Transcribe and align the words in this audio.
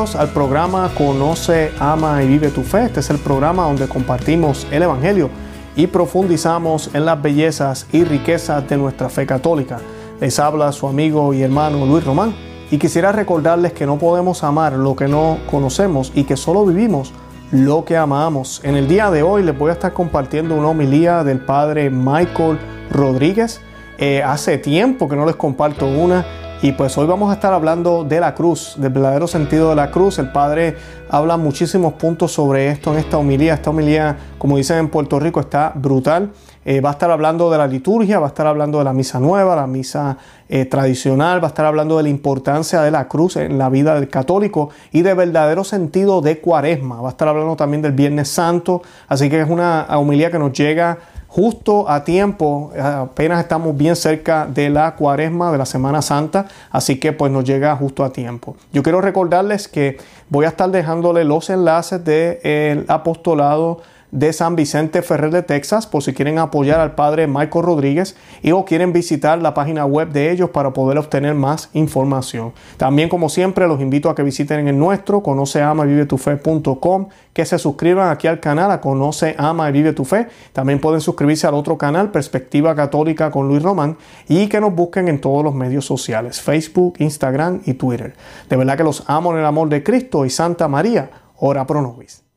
Al 0.00 0.30
programa 0.30 0.90
Conoce, 0.96 1.72
Ama 1.78 2.22
y 2.22 2.26
Vive 2.26 2.48
tu 2.48 2.62
Fe. 2.62 2.86
Este 2.86 3.00
es 3.00 3.10
el 3.10 3.18
programa 3.18 3.64
donde 3.64 3.86
compartimos 3.86 4.66
el 4.70 4.82
Evangelio 4.82 5.28
y 5.76 5.88
profundizamos 5.88 6.88
en 6.94 7.04
las 7.04 7.20
bellezas 7.20 7.86
y 7.92 8.04
riquezas 8.04 8.66
de 8.66 8.78
nuestra 8.78 9.10
fe 9.10 9.26
católica. 9.26 9.78
Les 10.18 10.38
habla 10.38 10.72
su 10.72 10.88
amigo 10.88 11.34
y 11.34 11.42
hermano 11.42 11.84
Luis 11.84 12.02
Román 12.02 12.34
y 12.70 12.78
quisiera 12.78 13.12
recordarles 13.12 13.74
que 13.74 13.84
no 13.84 13.98
podemos 13.98 14.42
amar 14.42 14.72
lo 14.72 14.96
que 14.96 15.06
no 15.06 15.36
conocemos 15.50 16.12
y 16.14 16.24
que 16.24 16.38
solo 16.38 16.64
vivimos 16.64 17.12
lo 17.50 17.84
que 17.84 17.98
amamos. 17.98 18.62
En 18.64 18.76
el 18.76 18.88
día 18.88 19.10
de 19.10 19.22
hoy 19.22 19.42
les 19.42 19.56
voy 19.56 19.68
a 19.68 19.74
estar 19.74 19.92
compartiendo 19.92 20.54
una 20.54 20.68
homilía 20.68 21.24
del 21.24 21.40
padre 21.40 21.90
Michael 21.90 22.58
Rodríguez. 22.90 23.60
Eh, 23.98 24.22
hace 24.22 24.56
tiempo 24.56 25.10
que 25.10 25.16
no 25.16 25.26
les 25.26 25.36
comparto 25.36 25.86
una 25.86 26.24
y 26.62 26.72
pues 26.72 26.98
hoy 26.98 27.06
vamos 27.06 27.30
a 27.30 27.34
estar 27.34 27.54
hablando 27.54 28.04
de 28.04 28.20
la 28.20 28.34
cruz, 28.34 28.74
del 28.76 28.92
verdadero 28.92 29.26
sentido 29.26 29.70
de 29.70 29.76
la 29.76 29.90
cruz. 29.90 30.18
El 30.18 30.30
Padre 30.30 30.76
habla 31.08 31.38
muchísimos 31.38 31.94
puntos 31.94 32.32
sobre 32.32 32.68
esto 32.68 32.92
en 32.92 32.98
esta 32.98 33.16
homilía. 33.16 33.54
Esta 33.54 33.70
homilía, 33.70 34.16
como 34.36 34.58
dicen 34.58 34.76
en 34.76 34.88
Puerto 34.90 35.18
Rico, 35.18 35.40
está 35.40 35.72
brutal. 35.74 36.32
Eh, 36.66 36.82
va 36.82 36.90
a 36.90 36.92
estar 36.92 37.10
hablando 37.10 37.50
de 37.50 37.56
la 37.56 37.66
liturgia, 37.66 38.18
va 38.18 38.26
a 38.26 38.28
estar 38.28 38.46
hablando 38.46 38.76
de 38.76 38.84
la 38.84 38.92
misa 38.92 39.18
nueva, 39.18 39.56
la 39.56 39.66
misa 39.66 40.18
eh, 40.50 40.66
tradicional, 40.66 41.42
va 41.42 41.46
a 41.46 41.48
estar 41.48 41.64
hablando 41.64 41.96
de 41.96 42.02
la 42.02 42.10
importancia 42.10 42.82
de 42.82 42.90
la 42.90 43.08
cruz 43.08 43.36
en 43.36 43.56
la 43.56 43.70
vida 43.70 43.94
del 43.94 44.10
católico 44.10 44.68
y 44.92 45.00
de 45.00 45.14
verdadero 45.14 45.64
sentido 45.64 46.20
de 46.20 46.40
cuaresma. 46.40 47.00
Va 47.00 47.08
a 47.08 47.12
estar 47.12 47.28
hablando 47.28 47.56
también 47.56 47.80
del 47.80 47.92
Viernes 47.92 48.28
Santo. 48.28 48.82
Así 49.08 49.30
que 49.30 49.40
es 49.40 49.48
una 49.48 49.86
homilía 49.88 50.30
que 50.30 50.38
nos 50.38 50.52
llega 50.52 50.98
justo 51.30 51.88
a 51.88 52.02
tiempo, 52.02 52.72
apenas 52.76 53.40
estamos 53.40 53.76
bien 53.76 53.94
cerca 53.94 54.46
de 54.46 54.68
la 54.68 54.96
cuaresma, 54.96 55.52
de 55.52 55.58
la 55.58 55.64
Semana 55.64 56.02
Santa, 56.02 56.46
así 56.72 56.98
que 56.98 57.12
pues 57.12 57.30
nos 57.30 57.44
llega 57.44 57.74
justo 57.76 58.04
a 58.04 58.12
tiempo. 58.12 58.56
Yo 58.72 58.82
quiero 58.82 59.00
recordarles 59.00 59.68
que 59.68 59.98
voy 60.28 60.44
a 60.44 60.48
estar 60.48 60.68
dejándole 60.72 61.22
los 61.24 61.48
enlaces 61.48 62.04
del 62.04 62.84
apostolado 62.88 63.80
de 64.12 64.32
San 64.32 64.56
Vicente 64.56 65.02
Ferrer 65.02 65.30
de 65.30 65.42
Texas 65.42 65.86
por 65.86 66.02
si 66.02 66.12
quieren 66.12 66.38
apoyar 66.38 66.80
al 66.80 66.94
padre 66.94 67.26
Michael 67.26 67.64
Rodríguez 67.64 68.16
y 68.42 68.52
o 68.52 68.64
quieren 68.64 68.92
visitar 68.92 69.40
la 69.40 69.54
página 69.54 69.84
web 69.84 70.10
de 70.10 70.30
ellos 70.30 70.50
para 70.50 70.72
poder 70.72 70.98
obtener 70.98 71.34
más 71.34 71.70
información. 71.72 72.52
También 72.76 73.08
como 73.08 73.28
siempre 73.28 73.68
los 73.68 73.80
invito 73.80 74.10
a 74.10 74.14
que 74.14 74.22
visiten 74.22 74.66
el 74.68 74.78
nuestro 74.78 75.22
conoceamavivetufe.com, 75.22 77.08
que 77.32 77.44
se 77.44 77.58
suscriban 77.58 78.10
aquí 78.10 78.26
al 78.26 78.40
canal 78.40 78.70
a 78.70 78.80
Conoce, 78.80 79.34
Ama 79.38 79.68
y 79.68 79.72
Vive 79.72 79.92
tu 79.92 80.04
Fe. 80.04 80.28
También 80.52 80.80
pueden 80.80 81.00
suscribirse 81.00 81.46
al 81.46 81.54
otro 81.54 81.78
canal 81.78 82.10
Perspectiva 82.10 82.74
Católica 82.74 83.30
con 83.30 83.48
Luis 83.48 83.62
Román 83.62 83.96
y 84.28 84.48
que 84.48 84.60
nos 84.60 84.74
busquen 84.74 85.08
en 85.08 85.20
todos 85.20 85.44
los 85.44 85.54
medios 85.54 85.84
sociales, 85.84 86.40
Facebook, 86.40 86.94
Instagram 86.98 87.60
y 87.64 87.74
Twitter. 87.74 88.14
De 88.48 88.56
verdad 88.56 88.76
que 88.76 88.84
los 88.84 89.04
amo 89.06 89.32
en 89.32 89.38
el 89.38 89.46
amor 89.46 89.68
de 89.68 89.82
Cristo 89.82 90.24
y 90.24 90.30
Santa 90.30 90.68
María, 90.68 91.10
ora 91.36 91.66
pro 91.66 91.82
nobis. 91.82 92.29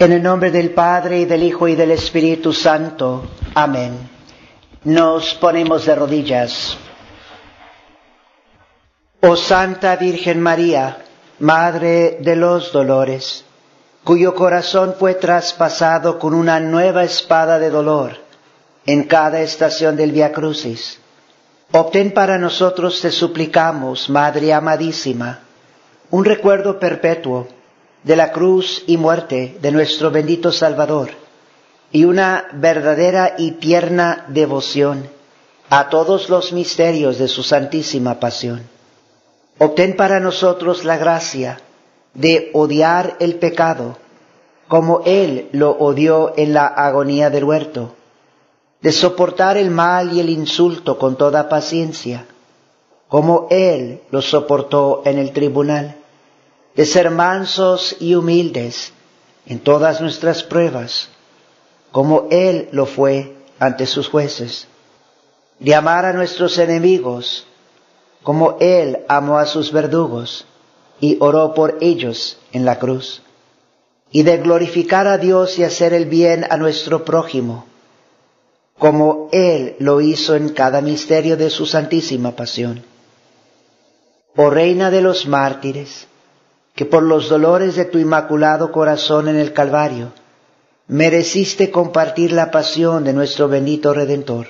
En 0.00 0.12
el 0.12 0.22
nombre 0.22 0.50
del 0.50 0.70
Padre 0.70 1.18
y 1.20 1.24
del 1.26 1.42
Hijo 1.42 1.68
y 1.68 1.74
del 1.74 1.90
Espíritu 1.90 2.54
Santo. 2.54 3.22
Amén. 3.54 3.98
Nos 4.84 5.34
ponemos 5.34 5.84
de 5.84 5.94
rodillas. 5.94 6.78
Oh 9.20 9.36
Santa 9.36 9.96
Virgen 9.96 10.40
María, 10.40 11.04
Madre 11.40 12.16
de 12.18 12.34
los 12.34 12.72
Dolores, 12.72 13.44
cuyo 14.02 14.34
corazón 14.34 14.94
fue 14.98 15.16
traspasado 15.16 16.18
con 16.18 16.32
una 16.32 16.60
nueva 16.60 17.04
espada 17.04 17.58
de 17.58 17.68
dolor 17.68 18.16
en 18.86 19.04
cada 19.04 19.42
estación 19.42 19.96
del 19.96 20.12
Via 20.12 20.32
Crucis. 20.32 20.98
Obtén 21.72 22.14
para 22.14 22.38
nosotros, 22.38 23.02
te 23.02 23.10
suplicamos, 23.10 24.08
Madre 24.08 24.54
amadísima, 24.54 25.40
un 26.08 26.24
recuerdo 26.24 26.78
perpetuo 26.78 27.59
de 28.02 28.16
la 28.16 28.32
cruz 28.32 28.82
y 28.86 28.96
muerte 28.96 29.58
de 29.60 29.72
nuestro 29.72 30.10
bendito 30.10 30.52
Salvador 30.52 31.10
y 31.92 32.04
una 32.04 32.46
verdadera 32.52 33.34
y 33.36 33.52
tierna 33.52 34.24
devoción 34.28 35.08
a 35.68 35.88
todos 35.88 36.28
los 36.28 36.52
misterios 36.52 37.18
de 37.18 37.28
su 37.28 37.42
santísima 37.42 38.18
pasión. 38.18 38.62
Obtén 39.58 39.96
para 39.96 40.20
nosotros 40.20 40.84
la 40.84 40.96
gracia 40.96 41.60
de 42.14 42.50
odiar 42.54 43.16
el 43.20 43.36
pecado 43.36 43.96
como 44.68 45.02
Él 45.04 45.48
lo 45.52 45.72
odió 45.72 46.32
en 46.36 46.54
la 46.54 46.66
agonía 46.66 47.28
del 47.28 47.44
huerto, 47.44 47.96
de 48.80 48.92
soportar 48.92 49.56
el 49.56 49.70
mal 49.70 50.12
y 50.12 50.20
el 50.20 50.30
insulto 50.30 50.96
con 50.96 51.16
toda 51.16 51.48
paciencia, 51.48 52.26
como 53.08 53.48
Él 53.50 54.00
lo 54.12 54.22
soportó 54.22 55.02
en 55.04 55.18
el 55.18 55.32
tribunal 55.32 55.96
de 56.80 56.86
ser 56.86 57.10
mansos 57.10 57.94
y 58.00 58.14
humildes 58.14 58.94
en 59.44 59.58
todas 59.58 60.00
nuestras 60.00 60.42
pruebas, 60.42 61.10
como 61.92 62.28
Él 62.30 62.70
lo 62.72 62.86
fue 62.86 63.36
ante 63.58 63.84
sus 63.84 64.08
jueces, 64.08 64.66
de 65.58 65.74
amar 65.74 66.06
a 66.06 66.14
nuestros 66.14 66.56
enemigos, 66.56 67.46
como 68.22 68.56
Él 68.60 69.00
amó 69.10 69.36
a 69.36 69.44
sus 69.44 69.72
verdugos 69.72 70.46
y 71.00 71.18
oró 71.20 71.52
por 71.52 71.76
ellos 71.82 72.38
en 72.50 72.64
la 72.64 72.78
cruz, 72.78 73.20
y 74.10 74.22
de 74.22 74.38
glorificar 74.38 75.06
a 75.06 75.18
Dios 75.18 75.58
y 75.58 75.64
hacer 75.64 75.92
el 75.92 76.06
bien 76.06 76.46
a 76.48 76.56
nuestro 76.56 77.04
prójimo, 77.04 77.66
como 78.78 79.28
Él 79.32 79.76
lo 79.80 80.00
hizo 80.00 80.34
en 80.34 80.48
cada 80.48 80.80
misterio 80.80 81.36
de 81.36 81.50
su 81.50 81.66
santísima 81.66 82.30
pasión. 82.30 82.82
Oh 84.34 84.48
Reina 84.48 84.90
de 84.90 85.02
los 85.02 85.26
mártires, 85.26 86.06
que 86.74 86.84
por 86.84 87.02
los 87.02 87.28
dolores 87.28 87.76
de 87.76 87.84
tu 87.84 87.98
inmaculado 87.98 88.72
corazón 88.72 89.28
en 89.28 89.36
el 89.36 89.52
Calvario, 89.52 90.12
mereciste 90.88 91.70
compartir 91.70 92.32
la 92.32 92.50
pasión 92.50 93.04
de 93.04 93.12
nuestro 93.12 93.48
bendito 93.48 93.92
Redentor. 93.94 94.48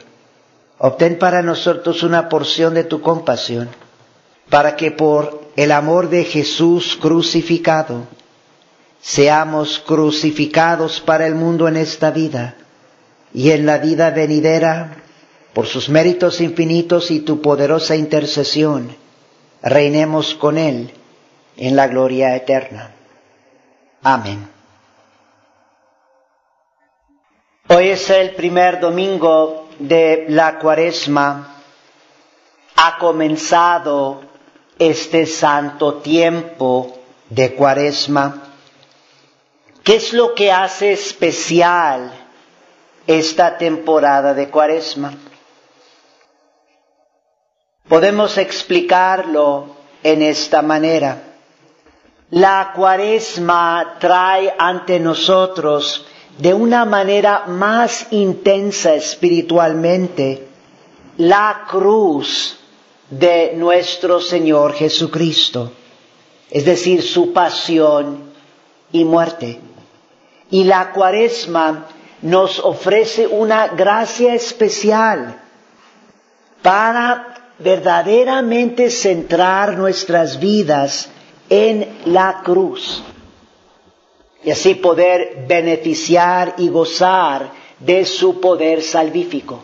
Obtén 0.79 1.19
para 1.19 1.43
nosotros 1.43 2.03
una 2.03 2.29
porción 2.29 2.73
de 2.75 2.85
tu 2.85 3.03
compasión, 3.03 3.69
para 4.49 4.77
que 4.77 4.91
por 4.91 5.43
el 5.57 5.73
amor 5.73 6.09
de 6.09 6.25
Jesús 6.25 6.97
crucificado, 7.01 8.07
seamos 9.03 9.79
crucificados 9.79 11.01
para 11.01 11.27
el 11.27 11.35
mundo 11.35 11.69
en 11.69 11.77
esta 11.77 12.11
vida 12.11 12.57
y 13.35 13.51
en 13.51 13.67
la 13.67 13.79
vida 13.79 14.11
venidera, 14.11 15.03
por 15.53 15.67
sus 15.67 15.89
méritos 15.89 16.41
infinitos 16.41 17.11
y 17.11 17.21
tu 17.21 17.43
poderosa 17.43 17.97
intercesión, 17.97 18.97
reinemos 19.63 20.35
con 20.35 20.57
Él 20.59 20.93
en 21.61 21.77
la 21.77 21.87
gloria 21.89 22.35
eterna. 22.35 22.91
Amén. 24.03 24.49
Hoy 27.69 27.91
es 27.91 28.09
el 28.09 28.31
primer 28.35 28.81
domingo 28.81 29.69
de 29.79 30.25
la 30.31 30.59
cuaresma. 30.59 31.63
Ha 32.77 32.97
comenzado 32.99 34.23
este 34.79 35.27
santo 35.27 35.97
tiempo 35.97 36.99
de 37.29 37.55
cuaresma. 37.55 38.55
¿Qué 39.85 39.97
es 39.97 40.15
lo 40.15 40.35
que 40.35 40.51
hace 40.51 40.93
especial 40.93 42.11
esta 43.07 43.59
temporada 43.59 44.33
de 44.33 44.49
cuaresma? 44.49 45.13
Podemos 47.87 48.39
explicarlo 48.39 49.77
en 50.03 50.23
esta 50.23 50.63
manera. 50.63 51.30
La 52.31 52.73
cuaresma 52.75 53.97
trae 53.99 54.55
ante 54.57 55.01
nosotros 55.01 56.07
de 56.39 56.55
una 56.55 56.85
manera 56.85 57.47
más 57.49 58.07
intensa 58.13 58.95
espiritualmente 58.95 60.47
la 61.17 61.67
cruz 61.69 62.57
de 63.11 63.55
nuestro 63.57 64.21
Señor 64.21 64.75
Jesucristo, 64.75 65.73
es 66.49 66.65
decir, 66.65 67.03
su 67.03 67.33
pasión 67.33 68.31
y 68.93 69.05
muerte. 69.05 69.59
Y 70.51 70.65
la 70.65 70.93
cuaresma 70.93 71.87
nos 72.23 72.61
ofrece 72.61 73.27
una 73.27 73.69
gracia 73.69 74.35
especial 74.35 75.37
para 76.63 77.55
verdaderamente 77.59 78.89
centrar 78.89 79.77
nuestras 79.77 80.39
vidas 80.39 81.11
en 81.51 81.99
la 82.07 82.41
cruz 82.43 83.03
y 84.43 84.51
así 84.51 84.75
poder 84.77 85.45
beneficiar 85.47 86.55
y 86.57 86.69
gozar 86.69 87.51
de 87.79 88.07
su 88.07 88.41
poder 88.41 88.83
salvífico. 88.83 89.63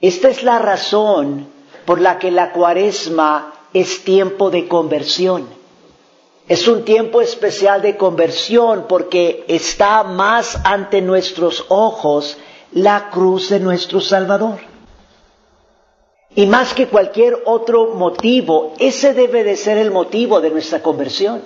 Esta 0.00 0.28
es 0.28 0.42
la 0.42 0.58
razón 0.58 1.46
por 1.84 2.00
la 2.00 2.18
que 2.18 2.30
la 2.30 2.52
cuaresma 2.52 3.52
es 3.72 4.02
tiempo 4.04 4.50
de 4.50 4.66
conversión. 4.66 5.46
Es 6.48 6.66
un 6.66 6.84
tiempo 6.84 7.20
especial 7.20 7.82
de 7.82 7.96
conversión 7.96 8.86
porque 8.88 9.44
está 9.48 10.02
más 10.02 10.58
ante 10.64 11.02
nuestros 11.02 11.66
ojos 11.68 12.38
la 12.72 13.10
cruz 13.10 13.50
de 13.50 13.60
nuestro 13.60 14.00
Salvador. 14.00 14.58
Y 16.38 16.46
más 16.46 16.72
que 16.72 16.86
cualquier 16.86 17.42
otro 17.46 17.94
motivo, 17.96 18.74
ese 18.78 19.12
debe 19.12 19.42
de 19.42 19.56
ser 19.56 19.76
el 19.76 19.90
motivo 19.90 20.40
de 20.40 20.50
nuestra 20.50 20.80
conversión. 20.80 21.42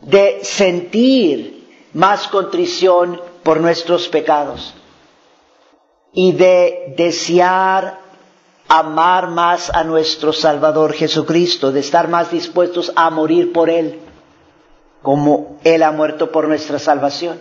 De 0.00 0.40
sentir 0.42 1.68
más 1.92 2.26
contrición 2.26 3.20
por 3.44 3.60
nuestros 3.60 4.08
pecados. 4.08 4.74
Y 6.12 6.32
de 6.32 6.94
desear 6.96 8.00
amar 8.66 9.28
más 9.28 9.70
a 9.70 9.84
nuestro 9.84 10.32
Salvador 10.32 10.92
Jesucristo, 10.92 11.70
de 11.70 11.78
estar 11.78 12.08
más 12.08 12.32
dispuestos 12.32 12.92
a 12.96 13.08
morir 13.10 13.52
por 13.52 13.70
Él, 13.70 14.00
como 15.00 15.60
Él 15.62 15.84
ha 15.84 15.92
muerto 15.92 16.32
por 16.32 16.48
nuestra 16.48 16.80
salvación 16.80 17.38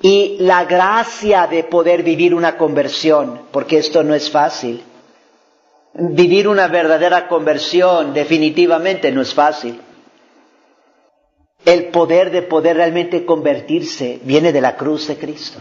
y 0.00 0.38
la 0.40 0.64
gracia 0.64 1.46
de 1.46 1.64
poder 1.64 2.02
vivir 2.02 2.34
una 2.34 2.56
conversión, 2.56 3.42
porque 3.52 3.76
esto 3.76 4.02
no 4.02 4.14
es 4.14 4.30
fácil. 4.30 4.82
Vivir 5.94 6.48
una 6.48 6.66
verdadera 6.68 7.28
conversión 7.28 8.12
definitivamente 8.12 9.12
no 9.12 9.22
es 9.22 9.32
fácil. 9.32 9.80
El 11.64 11.86
poder 11.86 12.30
de 12.30 12.42
poder 12.42 12.76
realmente 12.76 13.24
convertirse 13.24 14.20
viene 14.24 14.52
de 14.52 14.60
la 14.60 14.76
cruz 14.76 15.06
de 15.06 15.16
Cristo. 15.16 15.60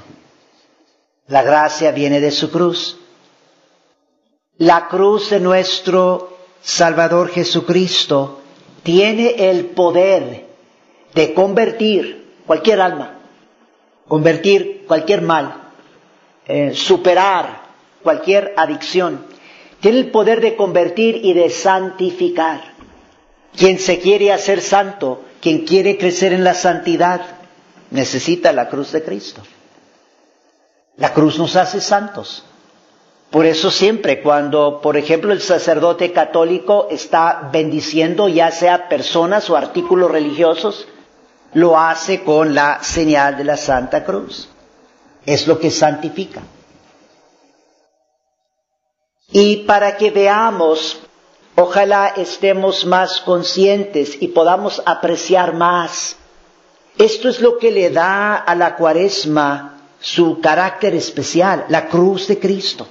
La 1.28 1.44
gracia 1.44 1.92
viene 1.92 2.20
de 2.20 2.32
su 2.32 2.52
cruz. 2.52 3.00
La 4.58 4.88
cruz 4.88 5.30
de 5.30 5.40
nuestro 5.40 6.38
Salvador 6.62 7.30
Jesucristo 7.30 8.42
tiene 8.84 9.50
el 9.50 9.68
poder 9.68 10.46
de 11.14 11.34
convertir 11.34 12.26
cualquier 12.46 12.82
alma 12.82 13.20
convertir 14.08 14.86
cualquier 14.88 15.22
mal, 15.22 15.72
eh, 16.46 16.74
superar 16.74 17.62
cualquier 18.02 18.54
adicción. 18.58 19.26
Tiene 19.84 20.00
el 20.00 20.12
poder 20.12 20.40
de 20.40 20.56
convertir 20.56 21.26
y 21.26 21.34
de 21.34 21.50
santificar. 21.50 22.62
Quien 23.54 23.78
se 23.80 24.00
quiere 24.00 24.32
hacer 24.32 24.62
santo, 24.62 25.24
quien 25.42 25.66
quiere 25.66 25.98
crecer 25.98 26.32
en 26.32 26.46
la 26.46 26.54
santidad, 26.54 27.20
necesita 27.92 28.54
la 28.54 28.70
cruz 28.70 28.94
de 28.94 29.04
Cristo. 29.04 29.42
La 30.96 31.12
cruz 31.14 31.38
nos 31.38 31.58
hace 31.58 31.82
santos. 31.82 32.46
Por 33.30 33.46
eso 33.46 33.70
siempre 33.72 34.22
cuando, 34.22 34.80
por 34.82 34.96
ejemplo, 34.96 35.34
el 35.34 35.42
sacerdote 35.42 36.14
católico 36.14 36.88
está 36.90 37.50
bendiciendo 37.52 38.30
ya 38.30 38.52
sea 38.52 38.88
personas 38.88 39.50
o 39.50 39.58
artículos 39.58 40.10
religiosos, 40.10 40.88
lo 41.56 41.78
hace 41.78 42.24
con 42.24 42.56
la 42.56 42.82
señal 42.82 43.36
de 43.36 43.44
la 43.44 43.58
Santa 43.58 44.06
Cruz. 44.06 44.48
Es 45.26 45.46
lo 45.46 45.60
que 45.60 45.72
santifica. 45.72 46.42
Y 49.34 49.58
para 49.66 49.98
que 49.98 50.12
veamos, 50.12 51.00
ojalá 51.56 52.14
estemos 52.16 52.86
más 52.86 53.20
conscientes 53.22 54.16
y 54.22 54.28
podamos 54.28 54.84
apreciar 54.86 55.56
más. 55.56 56.18
Esto 57.00 57.30
es 57.30 57.42
lo 57.42 57.58
que 57.58 57.72
le 57.72 57.90
da 57.90 58.36
a 58.36 58.54
la 58.54 58.76
cuaresma 58.76 59.82
su 60.00 60.40
carácter 60.40 60.94
especial, 60.94 61.66
la 61.70 61.88
cruz 61.88 62.28
de 62.28 62.38
Cristo. 62.38 62.86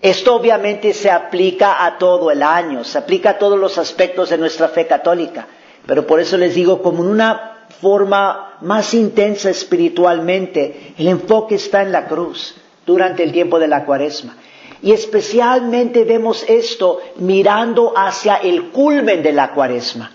Esto 0.00 0.36
obviamente 0.36 0.94
se 0.94 1.10
aplica 1.10 1.84
a 1.84 1.98
todo 1.98 2.30
el 2.30 2.44
año, 2.44 2.84
se 2.84 2.98
aplica 2.98 3.30
a 3.30 3.38
todos 3.38 3.58
los 3.58 3.76
aspectos 3.76 4.30
de 4.30 4.38
nuestra 4.38 4.68
fe 4.68 4.86
católica, 4.86 5.48
pero 5.84 6.06
por 6.06 6.20
eso 6.20 6.36
les 6.36 6.54
digo, 6.54 6.80
como 6.80 7.02
en 7.02 7.10
una 7.10 7.66
forma 7.80 8.58
más 8.60 8.94
intensa 8.94 9.50
espiritualmente, 9.50 10.94
el 10.96 11.08
enfoque 11.08 11.56
está 11.56 11.82
en 11.82 11.90
la 11.90 12.06
cruz 12.06 12.54
durante 12.86 13.24
el 13.24 13.32
tiempo 13.32 13.58
de 13.58 13.66
la 13.66 13.84
cuaresma. 13.84 14.36
Y 14.82 14.92
especialmente 14.92 16.04
vemos 16.04 16.44
esto 16.48 17.00
mirando 17.16 17.92
hacia 17.96 18.36
el 18.36 18.70
culmen 18.70 19.22
de 19.22 19.32
la 19.32 19.52
cuaresma. 19.52 20.12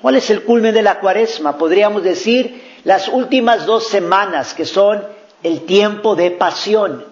¿Cuál 0.00 0.16
es 0.16 0.30
el 0.30 0.44
culmen 0.44 0.74
de 0.74 0.82
la 0.82 1.00
cuaresma? 1.00 1.58
Podríamos 1.58 2.02
decir 2.04 2.78
las 2.84 3.08
últimas 3.08 3.66
dos 3.66 3.88
semanas 3.88 4.54
que 4.54 4.64
son 4.64 5.02
el 5.42 5.62
tiempo 5.62 6.14
de 6.14 6.30
pasión, 6.30 7.04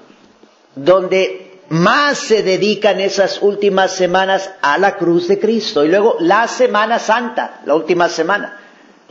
donde 0.74 1.60
más 1.68 2.18
se 2.18 2.42
dedican 2.44 3.00
esas 3.00 3.42
últimas 3.42 3.92
semanas 3.92 4.52
a 4.62 4.78
la 4.78 4.96
cruz 4.96 5.26
de 5.26 5.40
Cristo. 5.40 5.84
Y 5.84 5.88
luego 5.88 6.16
la 6.20 6.46
Semana 6.46 6.98
Santa, 7.00 7.60
la 7.64 7.74
última 7.74 8.08
semana 8.08 8.60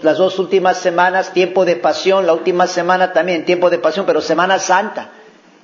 las 0.01 0.17
dos 0.17 0.39
últimas 0.39 0.77
semanas, 0.77 1.31
tiempo 1.33 1.65
de 1.65 1.75
pasión, 1.77 2.25
la 2.25 2.33
última 2.33 2.67
semana 2.67 3.13
también, 3.13 3.45
tiempo 3.45 3.69
de 3.69 3.79
pasión, 3.79 4.05
pero 4.05 4.21
Semana 4.21 4.59
Santa. 4.59 5.09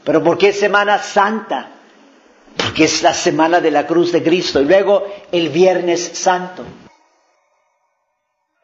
¿Pero 0.03 0.23
por 0.23 0.37
qué 0.37 0.53
Semana 0.53 0.97
Santa? 0.99 1.69
Porque 2.57 2.85
es 2.85 3.01
la 3.01 3.13
semana 3.13 3.59
de 3.61 3.71
la 3.71 3.85
cruz 3.85 4.11
de 4.11 4.23
Cristo 4.23 4.61
y 4.61 4.65
luego 4.65 5.05
el 5.31 5.49
Viernes 5.49 6.11
Santo. 6.13 6.63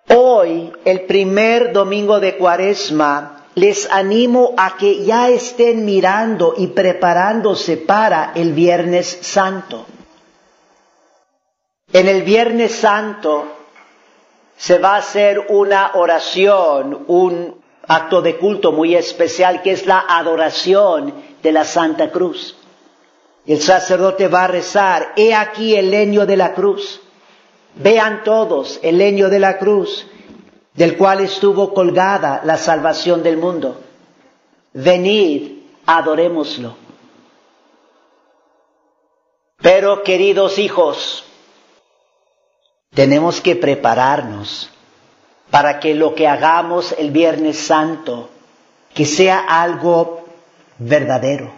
Hoy, 0.09 0.71
el 0.85 1.01
primer 1.01 1.73
domingo 1.73 2.19
de 2.19 2.37
Cuaresma, 2.37 3.45
les 3.55 3.89
animo 3.91 4.53
a 4.55 4.77
que 4.77 5.03
ya 5.03 5.29
estén 5.29 5.83
mirando 5.83 6.53
y 6.57 6.67
preparándose 6.67 7.77
para 7.77 8.31
el 8.35 8.53
Viernes 8.53 9.07
Santo. 9.21 9.85
En 11.91 12.07
el 12.07 12.23
Viernes 12.23 12.73
Santo 12.75 13.45
se 14.57 14.79
va 14.79 14.95
a 14.95 14.99
hacer 14.99 15.47
una 15.49 15.91
oración, 15.95 17.05
un 17.07 17.61
acto 17.87 18.21
de 18.21 18.37
culto 18.37 18.71
muy 18.71 18.95
especial 18.95 19.61
que 19.61 19.71
es 19.71 19.85
la 19.85 20.05
adoración 20.07 21.13
de 21.41 21.51
la 21.51 21.65
Santa 21.65 22.11
Cruz. 22.11 22.55
El 23.45 23.61
sacerdote 23.61 24.27
va 24.27 24.43
a 24.43 24.47
rezar, 24.47 25.13
he 25.15 25.33
aquí 25.33 25.75
el 25.75 25.89
leño 25.89 26.25
de 26.25 26.37
la 26.37 26.53
cruz. 26.53 26.99
Vean 27.75 28.23
todos 28.23 28.79
el 28.83 28.97
leño 28.97 29.29
de 29.29 29.39
la 29.39 29.57
cruz, 29.57 30.05
del 30.73 30.97
cual 30.97 31.21
estuvo 31.21 31.73
colgada 31.73 32.41
la 32.43 32.57
salvación 32.57 33.23
del 33.23 33.37
mundo. 33.37 33.79
Venid, 34.73 35.63
adorémoslo. 35.85 36.75
Pero, 39.61 40.03
queridos 40.03 40.59
hijos, 40.59 41.23
tenemos 42.93 43.41
que 43.41 43.55
prepararnos 43.55 44.69
para 45.49 45.79
que 45.79 45.95
lo 45.95 46.15
que 46.15 46.27
hagamos 46.27 46.93
el 46.97 47.11
Viernes 47.11 47.57
Santo, 47.57 48.29
que 48.93 49.05
sea 49.05 49.39
algo 49.39 50.16
verdadero, 50.79 51.51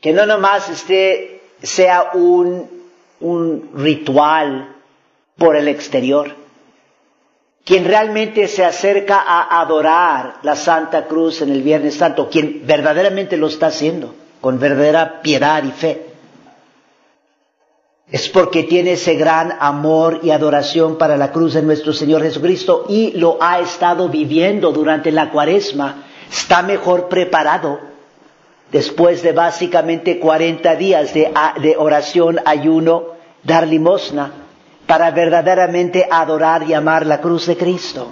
que 0.00 0.12
no 0.12 0.26
nomás 0.26 0.68
esté, 0.68 1.42
sea 1.62 2.10
un, 2.14 2.68
un 3.20 3.70
ritual 3.74 4.76
por 5.36 5.56
el 5.56 5.68
exterior. 5.68 6.36
Quien 7.64 7.84
realmente 7.84 8.48
se 8.48 8.64
acerca 8.64 9.20
a 9.20 9.60
adorar 9.60 10.36
la 10.42 10.56
Santa 10.56 11.06
Cruz 11.06 11.42
en 11.42 11.50
el 11.50 11.62
Viernes 11.62 11.94
Santo, 11.94 12.28
quien 12.30 12.66
verdaderamente 12.66 13.36
lo 13.36 13.48
está 13.48 13.66
haciendo, 13.66 14.14
con 14.40 14.58
verdadera 14.58 15.20
piedad 15.20 15.62
y 15.62 15.70
fe, 15.70 16.10
es 18.10 18.28
porque 18.28 18.64
tiene 18.64 18.92
ese 18.92 19.14
gran 19.14 19.56
amor 19.60 20.20
y 20.22 20.30
adoración 20.30 20.98
para 20.98 21.16
la 21.16 21.30
cruz 21.30 21.54
de 21.54 21.62
nuestro 21.62 21.92
Señor 21.92 22.22
Jesucristo 22.22 22.86
y 22.88 23.12
lo 23.12 23.38
ha 23.40 23.60
estado 23.60 24.08
viviendo 24.08 24.72
durante 24.72 25.12
la 25.12 25.30
cuaresma. 25.30 26.06
Está 26.28 26.62
mejor 26.62 27.08
preparado 27.08 27.78
después 28.72 29.22
de 29.22 29.32
básicamente 29.32 30.18
40 30.18 30.76
días 30.76 31.12
de, 31.14 31.76
oración, 31.76 32.40
ayuno, 32.44 33.04
dar 33.42 33.66
limosna, 33.66 34.32
para 34.86 35.10
verdaderamente 35.10 36.06
adorar 36.10 36.64
y 36.68 36.74
amar 36.74 37.06
la 37.06 37.20
cruz 37.20 37.46
de 37.46 37.56
Cristo. 37.56 38.08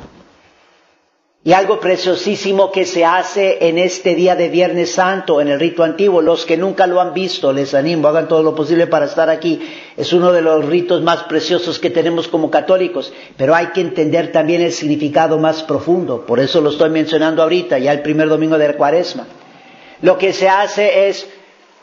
Y 1.44 1.52
algo 1.52 1.78
preciosísimo 1.80 2.72
que 2.72 2.84
se 2.84 3.04
hace 3.04 3.68
en 3.68 3.78
este 3.78 4.14
día 4.14 4.34
de 4.34 4.48
Viernes 4.48 4.92
Santo, 4.92 5.40
en 5.40 5.48
el 5.48 5.58
rito 5.58 5.84
antiguo, 5.84 6.20
los 6.20 6.44
que 6.44 6.56
nunca 6.56 6.86
lo 6.86 7.00
han 7.00 7.14
visto, 7.14 7.52
les 7.52 7.74
animo, 7.74 8.08
hagan 8.08 8.28
todo 8.28 8.42
lo 8.42 8.54
posible 8.54 8.86
para 8.88 9.06
estar 9.06 9.30
aquí. 9.30 9.60
Es 9.96 10.12
uno 10.12 10.32
de 10.32 10.42
los 10.42 10.66
ritos 10.66 11.00
más 11.02 11.22
preciosos 11.24 11.78
que 11.78 11.90
tenemos 11.90 12.28
como 12.28 12.50
católicos, 12.50 13.12
pero 13.36 13.54
hay 13.54 13.68
que 13.68 13.80
entender 13.80 14.32
también 14.32 14.60
el 14.62 14.72
significado 14.72 15.38
más 15.38 15.62
profundo. 15.62 16.26
Por 16.26 16.40
eso 16.40 16.60
lo 16.60 16.70
estoy 16.70 16.90
mencionando 16.90 17.42
ahorita, 17.42 17.78
ya 17.78 17.92
el 17.92 18.02
primer 18.02 18.28
domingo 18.28 18.58
de 18.58 18.74
cuaresma. 18.74 19.26
Lo 20.02 20.18
que 20.18 20.32
se 20.32 20.48
hace 20.48 21.08
es, 21.08 21.26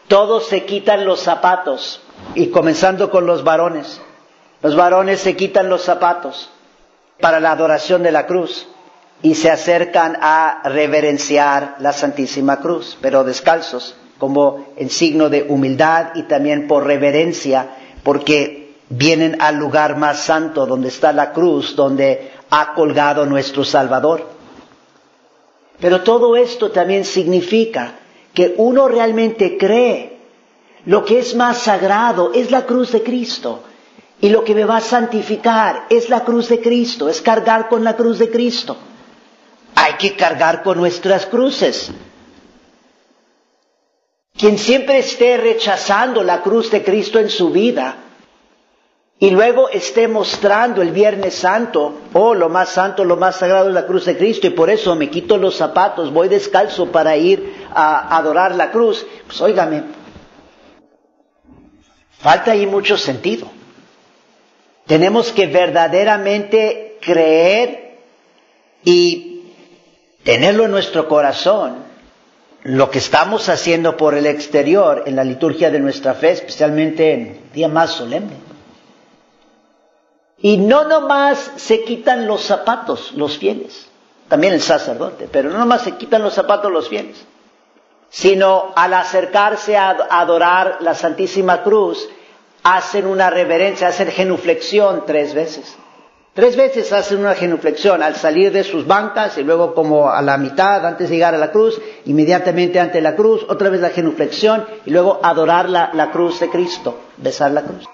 todos 0.07 0.47
se 0.47 0.63
quitan 0.65 1.05
los 1.05 1.19
zapatos, 1.21 2.01
y 2.33 2.47
comenzando 2.47 3.09
con 3.11 3.25
los 3.25 3.43
varones. 3.43 4.01
Los 4.61 4.75
varones 4.75 5.19
se 5.19 5.35
quitan 5.35 5.69
los 5.69 5.83
zapatos 5.83 6.49
para 7.19 7.39
la 7.39 7.51
adoración 7.51 8.03
de 8.03 8.11
la 8.11 8.25
cruz 8.25 8.67
y 9.21 9.35
se 9.35 9.49
acercan 9.49 10.17
a 10.21 10.61
reverenciar 10.65 11.75
la 11.79 11.93
Santísima 11.93 12.59
Cruz, 12.61 12.97
pero 13.01 13.23
descalzos, 13.23 13.95
como 14.17 14.65
en 14.77 14.89
signo 14.89 15.29
de 15.29 15.45
humildad 15.47 16.11
y 16.15 16.23
también 16.23 16.67
por 16.67 16.85
reverencia, 16.85 17.69
porque 18.03 18.75
vienen 18.89 19.41
al 19.41 19.55
lugar 19.55 19.97
más 19.97 20.19
santo 20.19 20.65
donde 20.65 20.87
está 20.89 21.11
la 21.11 21.31
cruz, 21.31 21.75
donde 21.75 22.31
ha 22.49 22.73
colgado 22.73 23.25
nuestro 23.25 23.63
Salvador. 23.63 24.27
Pero 25.79 26.01
todo 26.01 26.35
esto 26.35 26.71
también 26.71 27.03
significa 27.03 27.95
que 28.35 28.53
uno 28.57 28.87
realmente 28.87 29.57
cree 29.57 30.15
lo 30.85 31.03
que 31.03 31.19
es 31.19 31.35
más 31.35 31.59
sagrado 31.63 32.31
es 32.33 32.51
la 32.51 32.65
cruz 32.65 32.91
de 32.91 33.01
Cristo. 33.01 33.61
Y 34.21 34.29
lo 34.29 34.43
que 34.43 34.55
me 34.55 34.65
va 34.65 34.77
a 34.77 34.81
santificar 34.81 35.87
es 35.89 36.09
la 36.09 36.23
cruz 36.23 36.47
de 36.47 36.61
Cristo, 36.61 37.09
es 37.09 37.21
cargar 37.21 37.67
con 37.67 37.83
la 37.83 37.95
cruz 37.95 38.19
de 38.19 38.29
Cristo. 38.29 38.77
Hay 39.75 39.93
que 39.95 40.15
cargar 40.15 40.63
con 40.63 40.77
nuestras 40.77 41.25
cruces. 41.25 41.91
Quien 44.37 44.57
siempre 44.57 44.99
esté 44.99 45.37
rechazando 45.37 46.23
la 46.23 46.41
cruz 46.41 46.69
de 46.71 46.83
Cristo 46.83 47.19
en 47.19 47.29
su 47.29 47.49
vida 47.49 47.97
y 49.17 49.31
luego 49.31 49.69
esté 49.69 50.07
mostrando 50.07 50.81
el 50.81 50.91
Viernes 50.91 51.35
Santo, 51.35 51.93
oh, 52.13 52.33
lo 52.33 52.49
más 52.49 52.69
santo, 52.69 53.05
lo 53.05 53.15
más 53.15 53.37
sagrado 53.37 53.69
es 53.69 53.73
la 53.73 53.85
cruz 53.85 54.05
de 54.05 54.17
Cristo 54.17 54.47
y 54.47 54.49
por 54.49 54.69
eso 54.69 54.93
me 54.95 55.09
quito 55.09 55.37
los 55.37 55.55
zapatos, 55.55 56.11
voy 56.11 56.27
descalzo 56.27 56.87
para 56.87 57.15
ir 57.15 57.64
a 57.75 58.17
adorar 58.17 58.55
la 58.55 58.71
cruz, 58.71 59.05
pues 59.27 59.39
óigame, 59.41 59.83
falta 62.19 62.51
ahí 62.51 62.65
mucho 62.65 62.97
sentido. 62.97 63.47
Tenemos 64.87 65.31
que 65.31 65.47
verdaderamente 65.47 66.97
creer 67.01 67.99
y 68.83 69.51
tenerlo 70.23 70.65
en 70.65 70.71
nuestro 70.71 71.07
corazón 71.07 71.85
lo 72.63 72.89
que 72.89 72.97
estamos 72.97 73.47
haciendo 73.49 73.95
por 73.95 74.15
el 74.15 74.25
exterior 74.25 75.03
en 75.05 75.15
la 75.15 75.23
liturgia 75.23 75.69
de 75.69 75.79
nuestra 75.79 76.15
fe, 76.15 76.31
especialmente 76.31 77.13
en 77.13 77.39
día 77.53 77.67
más 77.67 77.91
solemne. 77.91 78.37
Y 80.39 80.57
no 80.57 80.85
nomás 80.85 81.51
se 81.57 81.83
quitan 81.83 82.25
los 82.25 82.41
zapatos 82.41 83.13
los 83.13 83.37
fieles, 83.37 83.87
también 84.27 84.53
el 84.53 84.61
sacerdote, 84.61 85.27
pero 85.31 85.49
no 85.49 85.59
nomás 85.59 85.83
se 85.83 85.91
quitan 85.91 86.23
los 86.23 86.33
zapatos 86.33 86.71
los 86.71 86.89
fieles, 86.89 87.23
sino 88.09 88.73
al 88.75 88.93
acercarse 88.93 89.77
a 89.77 89.89
adorar 90.09 90.77
la 90.81 90.95
Santísima 90.95 91.63
Cruz, 91.63 92.09
hacen 92.63 93.05
una 93.05 93.29
reverencia, 93.29 93.87
hacen 93.89 94.09
genuflexión 94.09 95.03
tres 95.05 95.33
veces. 95.33 95.75
Tres 96.35 96.57
veces 96.57 96.91
hacen 96.91 97.19
una 97.19 97.33
genuflexión 97.33 98.03
al 98.03 98.15
salir 98.15 98.51
de 98.51 98.65
sus 98.65 98.85
bancas 98.85 99.37
y 99.37 99.43
luego 99.43 99.73
como 99.73 100.09
a 100.09 100.21
la 100.21 100.37
mitad 100.37 100.85
antes 100.85 101.09
de 101.09 101.15
llegar 101.15 101.33
a 101.33 101.37
la 101.37 101.51
cruz, 101.51 101.81
inmediatamente 102.03 102.77
ante 102.77 102.99
la 102.99 103.15
cruz, 103.15 103.45
otra 103.47 103.69
vez 103.69 103.79
la 103.79 103.91
genuflexión 103.91 104.65
y 104.85 104.89
luego 104.91 105.21
adorar 105.23 105.69
la, 105.69 105.91
la 105.93 106.11
cruz 106.11 106.41
de 106.41 106.49
Cristo, 106.49 106.99
besar 107.15 107.51
la 107.51 107.61
cruz. 107.61 107.85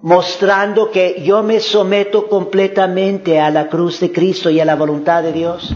Mostrando 0.00 0.90
que 0.90 1.20
yo 1.22 1.42
me 1.42 1.60
someto 1.60 2.28
completamente 2.28 3.38
a 3.40 3.50
la 3.50 3.68
cruz 3.68 4.00
de 4.00 4.10
Cristo 4.10 4.48
y 4.48 4.58
a 4.58 4.64
la 4.64 4.74
voluntad 4.74 5.22
de 5.22 5.32
Dios. 5.32 5.70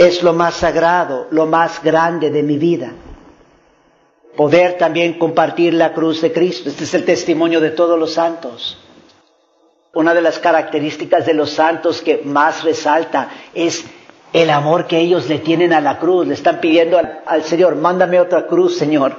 Es 0.00 0.22
lo 0.22 0.32
más 0.32 0.54
sagrado, 0.54 1.26
lo 1.30 1.46
más 1.46 1.82
grande 1.82 2.30
de 2.30 2.42
mi 2.42 2.56
vida 2.56 2.92
poder 4.40 4.78
también 4.78 5.18
compartir 5.18 5.74
la 5.74 5.92
cruz 5.92 6.22
de 6.22 6.32
Cristo. 6.32 6.70
Este 6.70 6.84
es 6.84 6.94
el 6.94 7.04
testimonio 7.04 7.60
de 7.60 7.72
todos 7.72 7.98
los 7.98 8.14
santos. 8.14 8.78
Una 9.92 10.14
de 10.14 10.22
las 10.22 10.38
características 10.38 11.26
de 11.26 11.34
los 11.34 11.50
santos 11.50 12.00
que 12.00 12.22
más 12.24 12.64
resalta 12.64 13.28
es 13.52 13.84
el 14.32 14.48
amor 14.48 14.86
que 14.86 14.98
ellos 14.98 15.28
le 15.28 15.40
tienen 15.40 15.74
a 15.74 15.80
la 15.82 15.98
cruz. 15.98 16.26
Le 16.26 16.32
están 16.32 16.58
pidiendo 16.58 16.98
al, 17.26 17.42
Señor, 17.44 17.74
mándame 17.76 18.18
otra 18.18 18.46
cruz, 18.46 18.78
Señor. 18.78 19.14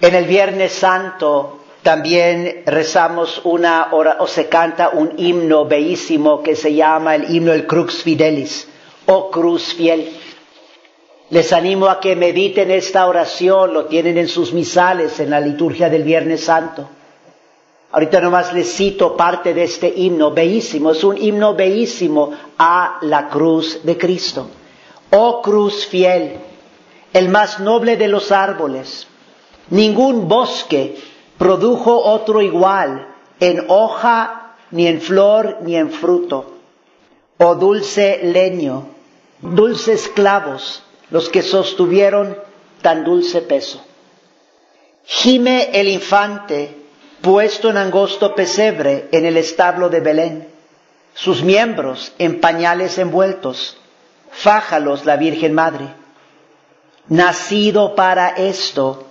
En 0.00 0.14
el 0.14 0.24
Viernes 0.24 0.72
Santo 0.72 1.59
también 1.82 2.62
rezamos 2.66 3.40
una 3.44 3.88
hora, 3.92 4.16
o 4.20 4.26
se 4.26 4.48
canta 4.48 4.90
un 4.90 5.14
himno 5.16 5.64
bellísimo 5.64 6.42
que 6.42 6.54
se 6.54 6.74
llama 6.74 7.14
el 7.14 7.34
himno 7.34 7.52
el 7.52 7.66
Crux 7.66 8.02
Fidelis, 8.02 8.68
o 9.06 9.30
Cruz 9.30 9.74
Fiel. 9.74 10.08
Les 11.30 11.52
animo 11.52 11.86
a 11.86 12.00
que 12.00 12.16
mediten 12.16 12.70
esta 12.70 13.06
oración, 13.06 13.72
lo 13.72 13.86
tienen 13.86 14.18
en 14.18 14.28
sus 14.28 14.52
misales 14.52 15.20
en 15.20 15.30
la 15.30 15.40
liturgia 15.40 15.88
del 15.88 16.02
Viernes 16.02 16.44
Santo. 16.44 16.88
Ahorita 17.92 18.20
nomás 18.20 18.52
les 18.52 18.72
cito 18.72 19.16
parte 19.16 19.54
de 19.54 19.64
este 19.64 19.88
himno, 19.88 20.32
bellísimo, 20.32 20.92
es 20.92 21.02
un 21.02 21.16
himno 21.16 21.54
bellísimo 21.54 22.32
a 22.58 22.98
la 23.02 23.28
cruz 23.28 23.80
de 23.84 23.96
Cristo. 23.96 24.48
Oh 25.10 25.40
cruz 25.40 25.86
fiel, 25.86 26.34
el 27.12 27.28
más 27.30 27.58
noble 27.58 27.96
de 27.96 28.06
los 28.06 28.30
árboles, 28.30 29.08
ningún 29.70 30.28
bosque 30.28 30.96
produjo 31.40 32.04
otro 32.04 32.42
igual 32.42 33.08
en 33.40 33.64
hoja, 33.68 34.56
ni 34.72 34.86
en 34.86 35.00
flor, 35.00 35.60
ni 35.62 35.74
en 35.74 35.90
fruto. 35.90 36.58
Oh 37.38 37.54
dulce 37.54 38.20
leño, 38.22 38.88
dulces 39.40 40.08
clavos, 40.08 40.82
los 41.08 41.30
que 41.30 41.40
sostuvieron 41.40 42.36
tan 42.82 43.04
dulce 43.04 43.40
peso. 43.40 43.82
Gime 45.06 45.70
el 45.72 45.88
infante, 45.88 46.76
puesto 47.22 47.70
en 47.70 47.78
angosto 47.78 48.34
pesebre 48.34 49.08
en 49.10 49.24
el 49.24 49.38
establo 49.38 49.88
de 49.88 50.00
Belén, 50.00 50.48
sus 51.14 51.42
miembros 51.42 52.12
en 52.18 52.38
pañales 52.42 52.98
envueltos, 52.98 53.78
fájalos 54.30 55.06
la 55.06 55.16
Virgen 55.16 55.54
Madre. 55.54 55.86
Nacido 57.08 57.94
para 57.94 58.28
esto, 58.28 59.06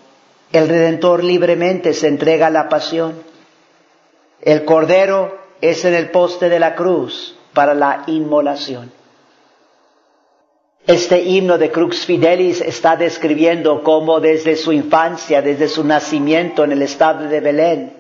el 0.51 0.67
Redentor 0.67 1.23
libremente 1.23 1.93
se 1.93 2.07
entrega 2.07 2.47
a 2.47 2.51
la 2.51 2.69
pasión. 2.69 3.13
El 4.41 4.65
Cordero 4.65 5.37
es 5.61 5.85
en 5.85 5.93
el 5.93 6.09
poste 6.09 6.49
de 6.49 6.59
la 6.59 6.75
cruz 6.75 7.35
para 7.53 7.73
la 7.73 8.03
inmolación. 8.07 8.91
Este 10.87 11.21
himno 11.21 11.59
de 11.59 11.69
Crux 11.69 12.05
Fidelis 12.05 12.61
está 12.61 12.95
describiendo 12.95 13.83
cómo 13.83 14.19
desde 14.19 14.55
su 14.55 14.71
infancia, 14.71 15.41
desde 15.41 15.67
su 15.67 15.83
nacimiento 15.83 16.63
en 16.63 16.71
el 16.71 16.81
estado 16.81 17.27
de 17.27 17.39
Belén, 17.41 17.93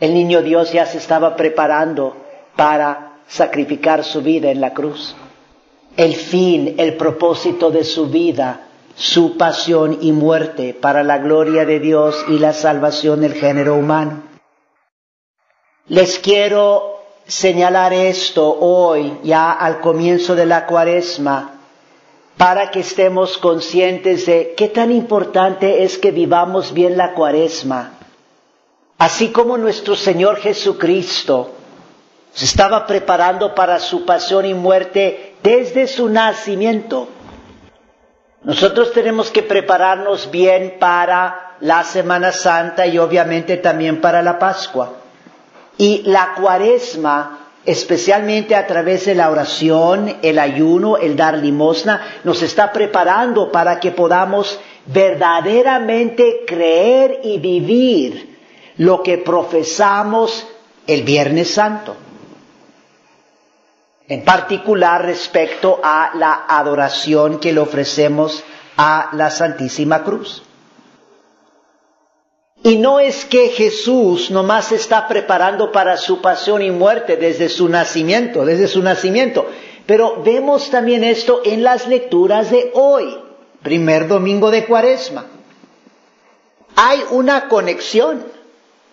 el 0.00 0.12
niño 0.12 0.42
Dios 0.42 0.72
ya 0.72 0.84
se 0.84 0.98
estaba 0.98 1.36
preparando 1.36 2.16
para 2.54 3.12
sacrificar 3.28 4.04
su 4.04 4.20
vida 4.20 4.50
en 4.50 4.60
la 4.60 4.74
cruz. 4.74 5.16
El 5.96 6.14
fin, 6.14 6.74
el 6.76 6.96
propósito 6.96 7.70
de 7.70 7.84
su 7.84 8.08
vida, 8.08 8.67
su 8.98 9.36
pasión 9.36 9.98
y 10.00 10.10
muerte 10.10 10.74
para 10.74 11.04
la 11.04 11.18
gloria 11.18 11.64
de 11.64 11.78
Dios 11.78 12.24
y 12.28 12.38
la 12.38 12.52
salvación 12.52 13.20
del 13.20 13.34
género 13.34 13.76
humano. 13.76 14.24
Les 15.86 16.18
quiero 16.18 16.98
señalar 17.26 17.92
esto 17.92 18.58
hoy, 18.58 19.18
ya 19.22 19.52
al 19.52 19.80
comienzo 19.80 20.34
de 20.34 20.46
la 20.46 20.66
cuaresma, 20.66 21.60
para 22.36 22.70
que 22.72 22.80
estemos 22.80 23.38
conscientes 23.38 24.26
de 24.26 24.54
qué 24.56 24.68
tan 24.68 24.90
importante 24.90 25.84
es 25.84 25.96
que 25.96 26.10
vivamos 26.10 26.72
bien 26.72 26.96
la 26.96 27.14
cuaresma. 27.14 27.92
Así 28.98 29.28
como 29.30 29.56
nuestro 29.58 29.94
Señor 29.94 30.38
Jesucristo 30.38 31.52
se 32.32 32.44
estaba 32.44 32.84
preparando 32.86 33.54
para 33.54 33.78
su 33.78 34.04
pasión 34.04 34.44
y 34.44 34.54
muerte 34.54 35.36
desde 35.42 35.86
su 35.86 36.08
nacimiento. 36.08 37.08
Nosotros 38.42 38.92
tenemos 38.92 39.30
que 39.30 39.42
prepararnos 39.42 40.30
bien 40.30 40.76
para 40.78 41.56
la 41.60 41.82
Semana 41.82 42.32
Santa 42.32 42.86
y 42.86 42.98
obviamente 42.98 43.56
también 43.56 44.00
para 44.00 44.22
la 44.22 44.38
Pascua. 44.38 44.92
Y 45.76 46.02
la 46.04 46.34
cuaresma 46.40 47.48
especialmente 47.64 48.54
a 48.54 48.66
través 48.66 49.04
de 49.04 49.14
la 49.14 49.30
oración, 49.30 50.16
el 50.22 50.38
ayuno, 50.38 50.96
el 50.96 51.16
dar 51.16 51.36
limosna, 51.36 52.20
nos 52.24 52.40
está 52.42 52.72
preparando 52.72 53.52
para 53.52 53.78
que 53.78 53.90
podamos 53.90 54.58
verdaderamente 54.86 56.44
creer 56.46 57.20
y 57.24 57.38
vivir 57.38 58.38
lo 58.78 59.02
que 59.02 59.18
profesamos 59.18 60.46
el 60.86 61.02
Viernes 61.02 61.52
Santo. 61.52 61.94
En 64.08 64.24
particular 64.24 65.04
respecto 65.04 65.80
a 65.82 66.12
la 66.14 66.46
adoración 66.48 67.38
que 67.38 67.52
le 67.52 67.60
ofrecemos 67.60 68.42
a 68.78 69.10
la 69.12 69.30
Santísima 69.30 70.02
Cruz. 70.02 70.42
Y 72.62 72.76
no 72.76 73.00
es 73.00 73.24
que 73.24 73.50
Jesús 73.50 74.30
nomás 74.30 74.72
está 74.72 75.06
preparando 75.08 75.70
para 75.70 75.96
su 75.96 76.20
pasión 76.20 76.62
y 76.62 76.70
muerte 76.70 77.16
desde 77.16 77.48
su 77.48 77.68
nacimiento, 77.68 78.44
desde 78.44 78.66
su 78.66 78.82
nacimiento. 78.82 79.46
Pero 79.86 80.22
vemos 80.22 80.70
también 80.70 81.04
esto 81.04 81.40
en 81.44 81.62
las 81.62 81.86
lecturas 81.86 82.50
de 82.50 82.70
hoy, 82.74 83.16
primer 83.62 84.08
domingo 84.08 84.50
de 84.50 84.64
cuaresma. 84.64 85.26
Hay 86.76 87.00
una 87.10 87.48
conexión 87.48 88.24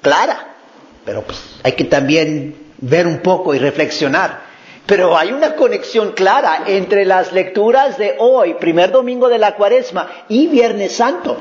clara, 0.02 0.56
pero 1.04 1.24
pues 1.24 1.42
hay 1.64 1.74
que 1.74 1.84
también 1.86 2.56
ver 2.78 3.08
un 3.08 3.20
poco 3.20 3.54
y 3.54 3.60
reflexionar. 3.60 4.45
Pero 4.86 5.18
hay 5.18 5.32
una 5.32 5.56
conexión 5.56 6.12
clara 6.12 6.64
entre 6.68 7.06
las 7.06 7.34
lecturas 7.34 7.98
de 7.98 8.16
hoy, 8.20 8.54
primer 8.56 8.92
domingo 8.92 9.30
de 9.30 9.40
la 9.40 9.56
cuaresma, 9.56 10.10
y 10.30 10.48
Viernes 10.48 10.96
Santo. 10.96 11.38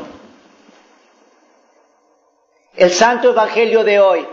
El 2.76 2.90
santo 2.90 3.30
evangelio 3.30 3.84
de 3.84 4.00
hoy, 4.00 4.26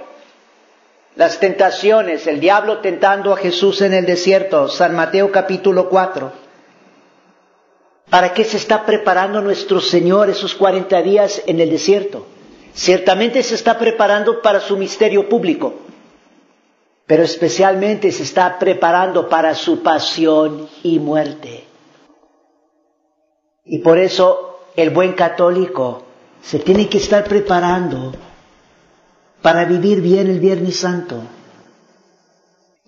las 1.15 1.39
tentaciones, 1.39 2.25
el 2.25 2.39
diablo 2.39 2.79
tentando 2.79 3.33
a 3.33 3.37
Jesús 3.37 3.81
en 3.81 3.93
el 3.93 4.05
desierto, 4.05 4.69
San 4.69 4.95
Mateo 4.95 5.31
capítulo 5.31 5.89
4. 5.89 6.31
¿Para 8.09 8.33
qué 8.33 8.43
se 8.43 8.57
está 8.57 8.85
preparando 8.85 9.41
nuestro 9.41 9.79
Señor 9.79 10.29
esos 10.29 10.55
40 10.55 11.01
días 11.01 11.41
en 11.45 11.59
el 11.59 11.69
desierto? 11.69 12.25
Ciertamente 12.73 13.43
se 13.43 13.55
está 13.55 13.77
preparando 13.77 14.41
para 14.41 14.61
su 14.61 14.77
misterio 14.77 15.27
público, 15.27 15.75
pero 17.11 17.23
especialmente 17.23 18.09
se 18.13 18.23
está 18.23 18.57
preparando 18.57 19.27
para 19.27 19.53
su 19.53 19.83
pasión 19.83 20.69
y 20.81 20.97
muerte. 20.97 21.65
Y 23.65 23.79
por 23.79 23.97
eso 23.97 24.61
el 24.77 24.91
buen 24.91 25.11
católico 25.11 26.03
se 26.41 26.59
tiene 26.59 26.87
que 26.87 26.99
estar 26.99 27.25
preparando 27.25 28.13
para 29.41 29.65
vivir 29.65 29.99
bien 29.99 30.29
el 30.29 30.39
Viernes 30.39 30.79
Santo. 30.79 31.17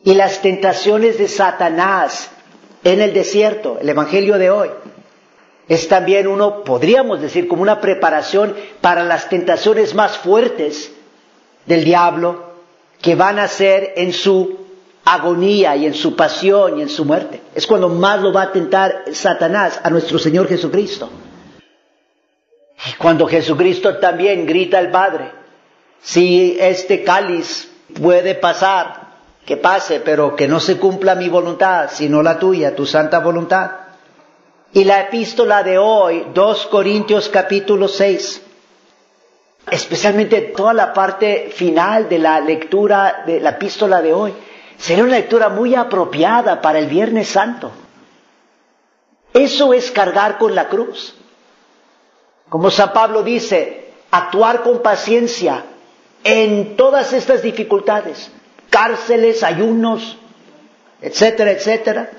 Y 0.06 0.14
las 0.14 0.42
tentaciones 0.42 1.18
de 1.18 1.28
Satanás 1.28 2.32
en 2.86 3.02
el 3.02 3.14
desierto, 3.14 3.78
el 3.82 3.90
Evangelio 3.90 4.38
de 4.38 4.50
hoy, 4.50 4.70
es 5.68 5.90
también 5.90 6.30
uno, 6.30 6.64
podríamos 6.64 7.20
decir, 7.20 7.50
como 7.50 7.62
una 7.62 7.82
preparación 7.82 8.56
para 8.80 9.04
las 9.04 9.28
tentaciones 9.28 9.94
más 9.94 10.18
fuertes 10.18 10.94
del 11.66 11.84
diablo 11.84 12.53
que 13.04 13.16
van 13.16 13.38
a 13.38 13.50
ser 13.50 13.96
en 13.98 14.14
su 14.14 14.60
agonía 15.04 15.76
y 15.76 15.86
en 15.86 15.94
su 15.94 16.16
pasión 16.16 16.80
y 16.80 16.84
en 16.84 16.90
su 16.90 17.04
muerte. 17.04 17.42
Es 17.54 17.68
cuando 17.68 17.90
más 17.90 18.22
lo 18.22 18.32
va 18.32 18.44
a 18.44 18.52
tentar 18.54 19.04
Satanás 19.12 19.82
a 19.84 19.90
nuestro 19.90 20.18
Señor 20.18 20.48
Jesucristo. 20.48 21.10
Cuando 22.98 23.28
Jesucristo 23.28 23.98
también 23.98 24.46
grita 24.46 24.80
al 24.80 24.90
Padre, 24.90 25.32
si 26.02 26.58
este 26.58 27.04
cáliz 27.04 27.70
puede 28.02 28.36
pasar, 28.36 29.16
que 29.46 29.58
pase, 29.58 30.00
pero 30.00 30.38
que 30.38 30.48
no 30.48 30.62
se 30.62 30.78
cumpla 30.78 31.14
mi 31.14 31.28
voluntad, 31.28 31.90
sino 31.92 32.24
la 32.24 32.40
tuya, 32.40 32.74
tu 32.74 32.86
santa 32.86 33.20
voluntad. 33.20 33.72
Y 34.72 34.86
la 34.86 35.02
epístola 35.02 35.62
de 35.62 35.78
hoy, 35.78 36.28
2 36.34 36.68
Corintios 36.68 37.28
capítulo 37.28 37.90
6, 37.90 38.42
especialmente 39.72 40.42
toda 40.42 40.74
la 40.74 40.94
parte 40.94 41.52
final 41.54 42.10
de 42.10 42.20
la 42.20 42.40
lectura 42.40 43.24
de 43.26 43.40
la 43.40 43.52
epístola 43.52 44.02
de 44.02 44.14
hoy, 44.14 44.34
sería 44.78 45.04
una 45.04 45.14
lectura 45.14 45.50
muy 45.50 45.76
apropiada 45.76 46.62
para 46.62 46.80
el 46.80 46.88
Viernes 46.88 47.30
Santo. 47.30 47.72
Eso 49.34 49.74
es 49.74 49.90
cargar 49.92 50.38
con 50.38 50.54
la 50.54 50.68
cruz. 50.68 51.16
Como 52.50 52.70
San 52.70 52.94
Pablo 52.94 53.24
dice, 53.24 53.92
actuar 54.12 54.62
con 54.62 54.82
paciencia 54.82 55.66
en 56.24 56.76
todas 56.76 57.14
estas 57.14 57.42
dificultades, 57.42 58.32
cárceles, 58.70 59.44
ayunos, 59.44 60.18
etcétera, 61.02 61.52
etcétera. 61.52 62.12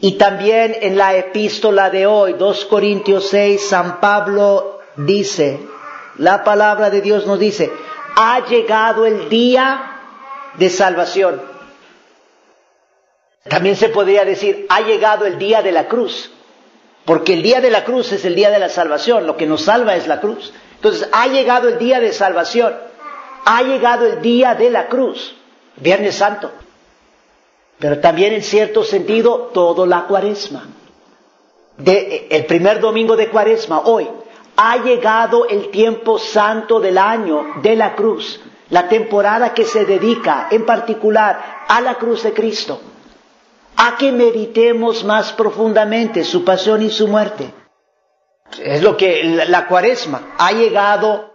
Y 0.00 0.18
también 0.18 0.76
en 0.80 0.98
la 0.98 1.14
epístola 1.14 1.90
de 1.90 2.06
hoy, 2.06 2.34
2 2.34 2.64
Corintios 2.66 3.28
6, 3.28 3.68
San 3.68 4.00
Pablo 4.00 4.80
dice, 4.96 5.58
la 6.18 6.44
palabra 6.44 6.90
de 6.90 7.00
Dios 7.00 7.26
nos 7.26 7.38
dice, 7.38 7.70
ha 8.16 8.44
llegado 8.46 9.06
el 9.06 9.28
día 9.28 10.00
de 10.54 10.70
salvación. 10.70 11.40
También 13.48 13.76
se 13.76 13.90
podría 13.90 14.24
decir, 14.24 14.66
ha 14.68 14.80
llegado 14.80 15.26
el 15.26 15.38
día 15.38 15.62
de 15.62 15.72
la 15.72 15.86
cruz, 15.86 16.30
porque 17.04 17.34
el 17.34 17.42
día 17.42 17.60
de 17.60 17.70
la 17.70 17.84
cruz 17.84 18.12
es 18.12 18.24
el 18.24 18.34
día 18.34 18.50
de 18.50 18.58
la 18.58 18.68
salvación, 18.68 19.26
lo 19.26 19.36
que 19.36 19.46
nos 19.46 19.62
salva 19.62 19.94
es 19.94 20.08
la 20.08 20.20
cruz. 20.20 20.52
Entonces, 20.74 21.08
ha 21.12 21.26
llegado 21.28 21.68
el 21.68 21.78
día 21.78 22.00
de 22.00 22.12
salvación, 22.12 22.74
ha 23.44 23.62
llegado 23.62 24.06
el 24.06 24.20
día 24.22 24.54
de 24.54 24.70
la 24.70 24.88
cruz, 24.88 25.36
Viernes 25.76 26.16
Santo, 26.16 26.50
pero 27.78 28.00
también 28.00 28.32
en 28.32 28.42
cierto 28.42 28.82
sentido 28.82 29.50
todo 29.52 29.86
la 29.86 30.06
cuaresma. 30.06 30.66
De, 31.76 32.26
el 32.30 32.46
primer 32.46 32.80
domingo 32.80 33.16
de 33.16 33.28
cuaresma, 33.28 33.80
hoy, 33.80 34.08
ha 34.56 34.78
llegado 34.78 35.46
el 35.48 35.70
tiempo 35.70 36.18
santo 36.18 36.80
del 36.80 36.98
año 36.98 37.46
de 37.62 37.76
la 37.76 37.94
cruz, 37.94 38.40
la 38.70 38.88
temporada 38.88 39.54
que 39.54 39.64
se 39.64 39.84
dedica 39.84 40.48
en 40.50 40.64
particular 40.64 41.64
a 41.68 41.80
la 41.80 41.94
cruz 41.96 42.22
de 42.22 42.32
Cristo 42.32 42.80
a 43.76 43.96
que 43.98 44.10
meditemos 44.10 45.04
más 45.04 45.32
profundamente 45.34 46.24
su 46.24 46.44
pasión 46.44 46.82
y 46.82 46.90
su 46.90 47.08
muerte. 47.08 47.52
Es 48.62 48.82
lo 48.82 48.96
que 48.96 49.22
la, 49.24 49.66
cuaresma 49.66 50.34
ha 50.38 50.52
llegado 50.52 51.34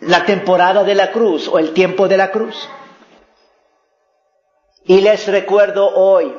la 0.00 0.24
temporada 0.26 0.84
de 0.84 0.94
la 0.94 1.10
cruz 1.10 1.48
o 1.48 1.58
el 1.58 1.72
tiempo 1.72 2.06
de 2.06 2.16
la 2.18 2.30
cruz. 2.30 2.68
Y 4.84 5.00
les 5.00 5.26
recuerdo 5.28 5.88
hoy, 5.94 6.34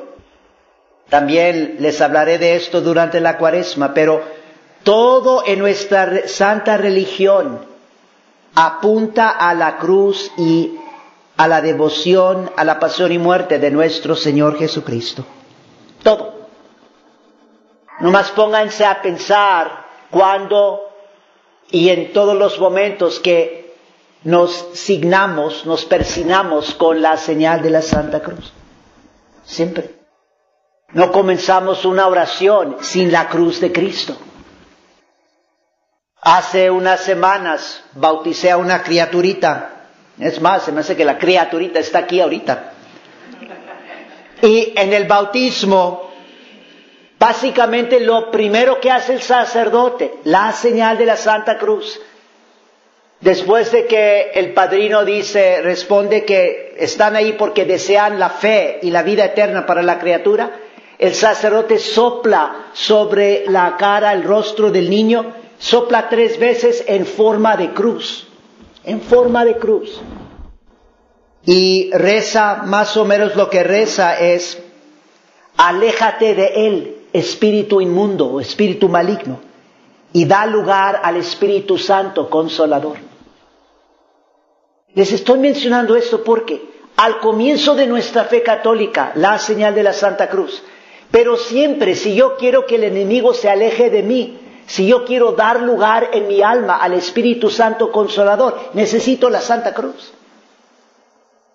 también 1.08 1.76
les 1.80 2.00
hablaré 2.00 2.38
de 2.38 2.54
esto 2.54 2.80
durante 2.80 3.20
la 3.20 3.36
cuaresma, 3.38 3.92
pero 3.94 4.22
todo 4.82 5.42
en 5.46 5.58
nuestra 5.58 6.28
santa 6.28 6.76
religión 6.76 7.60
apunta 8.54 9.30
a 9.30 9.54
la 9.54 9.78
cruz 9.78 10.30
y 10.36 10.76
a 11.36 11.48
la 11.48 11.60
devoción, 11.60 12.50
a 12.56 12.64
la 12.64 12.78
pasión 12.78 13.12
y 13.12 13.18
muerte 13.18 13.58
de 13.58 13.70
nuestro 13.70 14.16
Señor 14.16 14.58
Jesucristo. 14.58 15.24
Todo. 16.02 16.34
Nomás 18.00 18.30
pónganse 18.30 18.84
a 18.84 19.02
pensar 19.02 19.86
cuando 20.10 20.86
y 21.70 21.88
en 21.88 22.12
todos 22.12 22.36
los 22.36 22.58
momentos 22.58 23.20
que 23.20 23.74
nos 24.22 24.52
signamos, 24.74 25.66
nos 25.66 25.84
persinamos 25.84 26.74
con 26.74 27.02
la 27.02 27.16
señal 27.16 27.62
de 27.62 27.70
la 27.70 27.82
Santa 27.82 28.20
Cruz. 28.20 28.52
Siempre. 29.44 29.94
No 30.92 31.12
comenzamos 31.12 31.84
una 31.84 32.06
oración 32.06 32.76
sin 32.80 33.12
la 33.12 33.28
cruz 33.28 33.60
de 33.60 33.72
Cristo. 33.72 34.16
Hace 36.28 36.70
unas 36.70 37.02
semanas 37.02 37.84
bauticé 37.94 38.50
a 38.50 38.56
una 38.56 38.82
criaturita 38.82 39.76
es 40.18 40.40
más, 40.40 40.64
se 40.64 40.72
me 40.72 40.80
hace 40.80 40.96
que 40.96 41.04
la 41.04 41.18
criaturita 41.18 41.78
está 41.78 42.00
aquí 42.00 42.20
ahorita. 42.20 42.72
Y 44.42 44.72
en 44.76 44.92
el 44.92 45.04
bautismo, 45.04 46.10
básicamente 47.18 48.00
lo 48.00 48.30
primero 48.30 48.80
que 48.80 48.90
hace 48.90 49.14
el 49.14 49.22
sacerdote, 49.22 50.14
la 50.24 50.52
señal 50.52 50.96
de 50.96 51.06
la 51.06 51.16
Santa 51.16 51.58
Cruz. 51.58 52.00
Después 53.20 53.72
de 53.72 53.86
que 53.86 54.30
el 54.34 54.52
padrino 54.52 55.04
dice, 55.04 55.60
responde 55.62 56.24
que 56.24 56.74
están 56.78 57.16
ahí 57.16 57.32
porque 57.32 57.64
desean 57.64 58.18
la 58.18 58.30
fe 58.30 58.78
y 58.82 58.90
la 58.90 59.02
vida 59.02 59.24
eterna 59.24 59.64
para 59.64 59.82
la 59.82 59.98
criatura, 59.98 60.50
el 60.98 61.14
sacerdote 61.14 61.78
sopla 61.78 62.68
sobre 62.72 63.44
la 63.48 63.76
cara, 63.76 64.12
el 64.12 64.22
rostro 64.22 64.70
del 64.70 64.88
niño, 64.88 65.34
sopla 65.70 66.08
tres 66.08 66.38
veces 66.38 66.84
en 66.86 67.06
forma 67.06 67.56
de 67.56 67.68
cruz 67.72 68.26
en 68.86 69.00
forma 69.00 69.44
de 69.44 69.56
cruz. 69.56 70.00
Y 71.44 71.90
reza, 71.92 72.62
más 72.64 72.96
o 72.96 73.04
menos 73.04 73.36
lo 73.36 73.50
que 73.50 73.62
reza 73.62 74.18
es, 74.18 74.62
aléjate 75.56 76.34
de 76.34 76.46
él, 76.66 76.96
espíritu 77.12 77.80
inmundo 77.80 78.40
espíritu 78.40 78.88
maligno, 78.88 79.40
y 80.12 80.24
da 80.24 80.46
lugar 80.46 81.00
al 81.02 81.16
Espíritu 81.16 81.76
Santo 81.76 82.30
consolador. 82.30 82.96
Les 84.94 85.12
estoy 85.12 85.38
mencionando 85.38 85.94
esto 85.94 86.24
porque 86.24 86.62
al 86.96 87.18
comienzo 87.18 87.74
de 87.74 87.86
nuestra 87.86 88.24
fe 88.24 88.42
católica, 88.42 89.12
la 89.14 89.38
señal 89.38 89.74
de 89.74 89.82
la 89.82 89.92
Santa 89.92 90.28
Cruz, 90.28 90.62
pero 91.10 91.36
siempre 91.36 91.94
si 91.94 92.14
yo 92.14 92.36
quiero 92.36 92.66
que 92.66 92.76
el 92.76 92.84
enemigo 92.84 93.34
se 93.34 93.50
aleje 93.50 93.90
de 93.90 94.02
mí, 94.02 94.38
si 94.66 94.86
yo 94.86 95.04
quiero 95.04 95.32
dar 95.32 95.60
lugar 95.62 96.10
en 96.12 96.26
mi 96.26 96.42
alma 96.42 96.76
al 96.76 96.94
Espíritu 96.94 97.50
Santo 97.50 97.92
Consolador, 97.92 98.70
necesito 98.74 99.30
la 99.30 99.40
Santa 99.40 99.72
Cruz. 99.72 100.12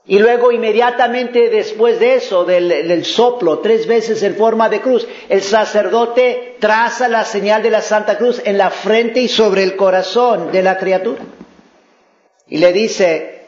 Y 0.06 0.18
luego 0.18 0.52
inmediatamente 0.52 1.50
después 1.50 2.00
de 2.00 2.16
eso, 2.16 2.44
del, 2.44 3.06
soplo, 3.06 3.60
tres 3.60 3.86
veces 3.86 4.24
en 4.24 4.36
forma 4.36 4.68
de 4.68 4.82
cruz, 4.82 5.08
el 5.30 5.42
sacerdote 5.42 6.58
traza 6.60 7.08
la 7.08 7.24
señal 7.24 7.62
de 7.62 7.70
la 7.70 7.82
Santa 7.82 8.18
Cruz 8.18 8.42
en 8.44 8.58
la 8.58 8.72
frente 8.72 9.22
y 9.22 9.28
sobre 9.28 9.64
el 9.64 9.76
corazón 9.76 10.52
de 10.52 10.64
la 10.64 10.78
criatura. 10.78 11.22
Y 12.48 12.58
le 12.58 12.74
dice, 12.74 13.46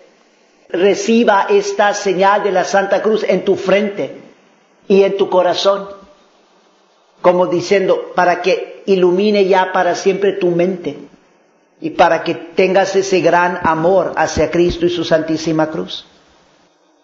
reciba 0.69 1.47
esta 1.49 1.93
señal 1.93 2.43
de 2.43 2.51
la 2.51 2.65
Santa 2.65 3.01
Cruz 3.01 3.25
en 3.27 3.43
tu 3.43 3.55
frente 3.55 4.21
y 4.87 5.03
en 5.03 5.17
tu 5.17 5.29
corazón, 5.29 5.89
como 7.21 7.47
diciendo, 7.47 8.11
para 8.15 8.41
que 8.41 8.72
ilumine 8.85 9.45
ya 9.45 9.71
para 9.71 9.95
siempre 9.95 10.33
tu 10.33 10.47
mente 10.47 10.97
y 11.81 11.91
para 11.91 12.23
que 12.23 12.33
tengas 12.35 12.95
ese 12.95 13.21
gran 13.21 13.59
amor 13.63 14.13
hacia 14.15 14.49
Cristo 14.51 14.85
y 14.85 14.89
su 14.89 15.03
Santísima 15.03 15.69
Cruz. 15.69 16.05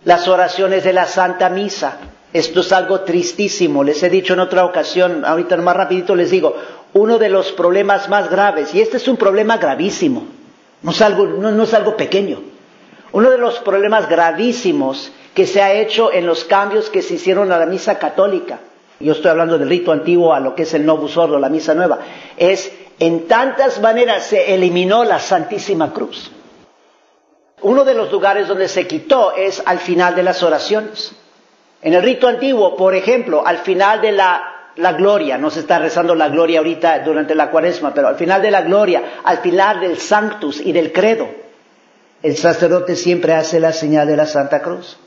Las 0.06 0.28
oraciones 0.28 0.84
de 0.86 0.94
la 0.94 1.06
Santa 1.06 1.50
Misa, 1.50 1.98
esto 2.32 2.62
es 2.62 2.72
algo 2.72 3.02
tristísimo, 3.02 3.84
les 3.84 4.02
he 4.04 4.10
dicho 4.10 4.34
en 4.34 4.40
otra 4.40 4.64
ocasión, 4.64 5.26
ahorita 5.26 5.58
más 5.58 5.76
rapidito 5.76 6.16
les 6.16 6.32
digo, 6.32 6.56
uno 6.94 7.18
de 7.18 7.30
los 7.30 7.52
problemas 7.52 8.08
más 8.08 8.30
graves, 8.30 8.74
y 8.74 8.82
este 8.82 8.98
es 8.98 9.08
un 9.08 9.18
problema 9.18 9.58
gravísimo, 9.58 10.26
no 10.82 10.92
es 10.92 11.02
algo, 11.02 11.26
no 11.28 11.64
es 11.64 11.74
algo 11.74 11.98
pequeño, 11.98 12.42
uno 13.12 13.30
de 13.32 13.38
los 13.38 13.60
problemas 13.60 14.08
gravísimos 14.08 15.12
que 15.34 15.46
se 15.46 15.62
ha 15.62 15.74
hecho 15.74 16.14
en 16.14 16.26
los 16.26 16.46
cambios 16.46 16.90
que 16.90 17.02
se 17.02 17.16
hicieron 17.16 17.52
a 17.52 17.60
la 17.60 17.66
misa 17.66 18.00
católica 18.00 18.60
yo 19.00 19.14
estoy 19.14 19.32
hablando 19.32 19.58
del 19.58 19.70
rito 19.70 19.92
antiguo 19.92 20.34
a 20.34 20.40
lo 20.40 20.56
que 20.56 20.64
es 20.64 20.74
el 20.74 20.86
Novus 20.86 21.16
Ordo, 21.18 21.40
la 21.40 21.50
misa 21.50 21.74
nueva, 21.74 22.00
es 22.38 22.72
en 23.00 23.28
tantas 23.28 23.80
maneras 23.80 24.26
se 24.26 24.54
eliminó 24.54 25.04
la 25.06 25.20
Santísima 25.20 25.94
Cruz. 25.94 26.32
Uno 27.62 27.84
de 27.86 27.94
los 27.94 28.12
lugares 28.12 28.48
donde 28.48 28.68
se 28.68 28.88
quitó 28.88 29.34
es 29.36 29.62
al 29.66 29.80
final 29.80 30.16
de 30.16 30.24
las 30.24 30.44
oraciones. 30.44 31.14
En 31.82 31.94
el 31.94 32.04
rito 32.04 32.28
antiguo, 32.28 32.76
por 32.76 32.96
ejemplo, 32.96 33.46
al 33.46 33.60
final 33.60 34.02
de 34.02 34.12
la, 34.12 34.72
la 34.76 34.94
gloria, 34.94 35.38
no 35.38 35.50
se 35.50 35.62
está 35.62 35.80
rezando 35.80 36.14
la 36.14 36.28
gloria 36.30 36.60
ahorita 36.60 37.00
durante 37.00 37.36
la 37.36 37.52
cuaresma, 37.52 37.94
pero 37.94 38.10
al 38.10 38.16
final 38.16 38.42
de 38.42 38.52
la 38.52 38.62
gloria, 38.62 39.22
al 39.24 39.38
final 39.40 39.80
del 39.80 39.98
sanctus 39.98 40.60
y 40.60 40.72
del 40.74 40.92
credo, 40.92 41.28
el 42.22 42.36
sacerdote 42.36 42.96
siempre 42.98 43.34
hace 43.34 43.62
la 43.62 43.72
señal 43.72 44.08
de 44.08 44.18
la 44.18 44.26
Santa 44.26 44.62
Cruz. 44.62 44.98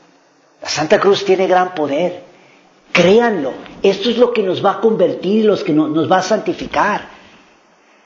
La 0.61 0.69
Santa 0.69 0.99
Cruz 0.99 1.25
tiene 1.25 1.45
gran 1.45 1.75
poder. 1.75 2.32
Créanlo, 2.93 3.53
esto 3.81 4.09
es 4.11 4.17
lo 4.17 4.31
que 4.31 4.43
nos 4.43 4.63
va 4.63 4.73
a 4.73 4.79
convertir, 4.79 5.45
lo 5.45 5.57
que 5.57 5.73
nos 5.73 6.09
va 6.09 6.19
a 6.19 6.21
santificar. 6.21 7.01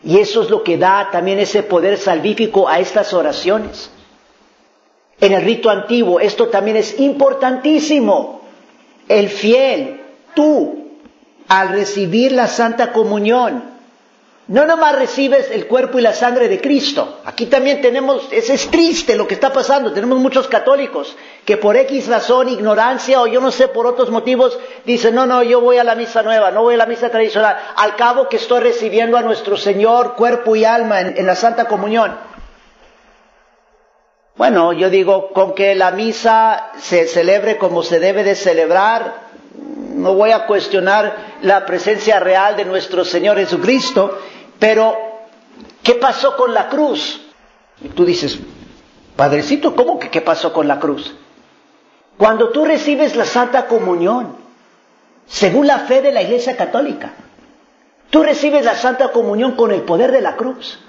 Y 0.04 0.18
eso 0.18 0.42
es 0.44 0.50
lo 0.50 0.64
que 0.64 0.78
da 0.78 1.10
también 1.12 1.40
ese 1.40 1.62
poder 1.62 1.98
salvífico 1.98 2.70
a 2.70 2.80
estas 2.80 3.14
oraciones. 3.14 3.92
En 5.20 5.34
el 5.34 5.42
rito 5.44 5.70
antiguo 5.70 6.20
esto 6.22 6.48
también 6.48 6.78
es 6.78 7.00
importantísimo. 7.00 8.42
El 9.10 9.28
fiel, 9.28 10.02
tú, 10.34 10.88
al 11.50 11.70
recibir 11.70 12.32
la 12.32 12.48
Santa 12.48 12.94
Comunión, 12.94 13.77
no 14.48 14.66
nomás 14.66 14.96
recibes 14.96 15.52
el 15.52 15.68
cuerpo 15.68 16.00
y 16.00 16.02
la 16.02 16.14
sangre 16.14 16.48
de 16.48 16.62
Cristo. 16.62 17.20
Aquí 17.26 17.48
también 17.48 17.82
tenemos, 17.82 18.30
es, 18.32 18.70
triste 18.70 19.18
lo 19.18 19.28
que 19.28 19.34
está 19.34 19.52
pasando. 19.52 19.92
Tenemos 19.92 20.20
muchos 20.20 20.48
católicos 20.48 21.18
que 21.44 21.58
por 21.58 21.76
X 21.76 22.08
razón, 22.08 22.48
ignorancia 22.48 23.22
o 23.22 23.28
yo 23.28 23.42
no 23.42 23.52
sé 23.52 23.68
por 23.68 23.86
otros 23.86 24.10
motivos, 24.10 24.58
dicen, 24.86 25.16
no, 25.16 25.26
no, 25.26 25.44
yo 25.44 25.60
voy 25.60 25.80
a 25.80 25.84
la 25.84 25.96
misa 25.96 26.24
nueva, 26.24 26.52
no 26.52 26.62
voy 26.62 26.76
a 26.76 26.78
la 26.78 26.86
misa 26.86 27.10
tradicional. 27.10 27.58
Al 27.76 27.98
cabo 27.98 28.30
que 28.30 28.38
estoy 28.38 28.62
recibiendo 28.62 29.18
a 29.18 29.22
nuestro 29.22 29.58
Señor 29.58 30.16
cuerpo 30.16 30.56
y 30.56 30.64
alma 30.64 31.02
en, 31.02 31.18
en 31.18 31.26
la 31.26 31.36
Santa 31.36 31.66
Comunión. 31.66 32.16
Bueno, 34.38 34.72
yo 34.72 34.90
digo, 34.90 35.34
con 35.34 35.56
que 35.56 35.76
la 35.76 35.92
misa 35.92 36.72
se 36.78 37.08
celebre 37.08 37.58
como 37.58 37.84
se 37.84 38.00
debe 38.00 38.24
de 38.24 38.36
celebrar, 38.36 39.28
no 39.96 40.14
voy 40.14 40.32
a 40.32 40.46
cuestionar 40.46 41.16
la 41.42 41.66
presencia 41.66 42.20
real 42.20 42.56
de 42.56 42.66
nuestro 42.66 43.04
Señor 43.04 43.38
Jesucristo, 43.38 44.20
pero 44.60 44.98
¿qué 45.84 45.96
pasó 45.96 46.36
con 46.36 46.54
la 46.54 46.70
cruz? 46.70 47.22
Y 47.82 47.90
tú 47.90 48.06
dices, 48.06 48.40
Padrecito, 49.16 49.76
¿cómo 49.76 49.98
que 49.98 50.10
qué 50.10 50.22
pasó 50.22 50.54
con 50.54 50.68
la 50.68 50.80
cruz? 50.80 51.16
Cuando 52.18 52.50
tú 52.50 52.66
recibes 52.66 53.16
la 53.16 53.26
Santa 53.26 53.68
Comunión, 53.68 54.36
según 55.26 55.68
la 55.68 55.80
fe 55.80 56.02
de 56.02 56.12
la 56.12 56.22
Iglesia 56.22 56.56
Católica, 56.56 57.14
tú 58.10 58.24
recibes 58.24 58.64
la 58.64 58.76
Santa 58.76 59.12
Comunión 59.12 59.56
con 59.56 59.72
el 59.72 59.82
poder 59.82 60.12
de 60.12 60.22
la 60.22 60.36
cruz. 60.36 60.80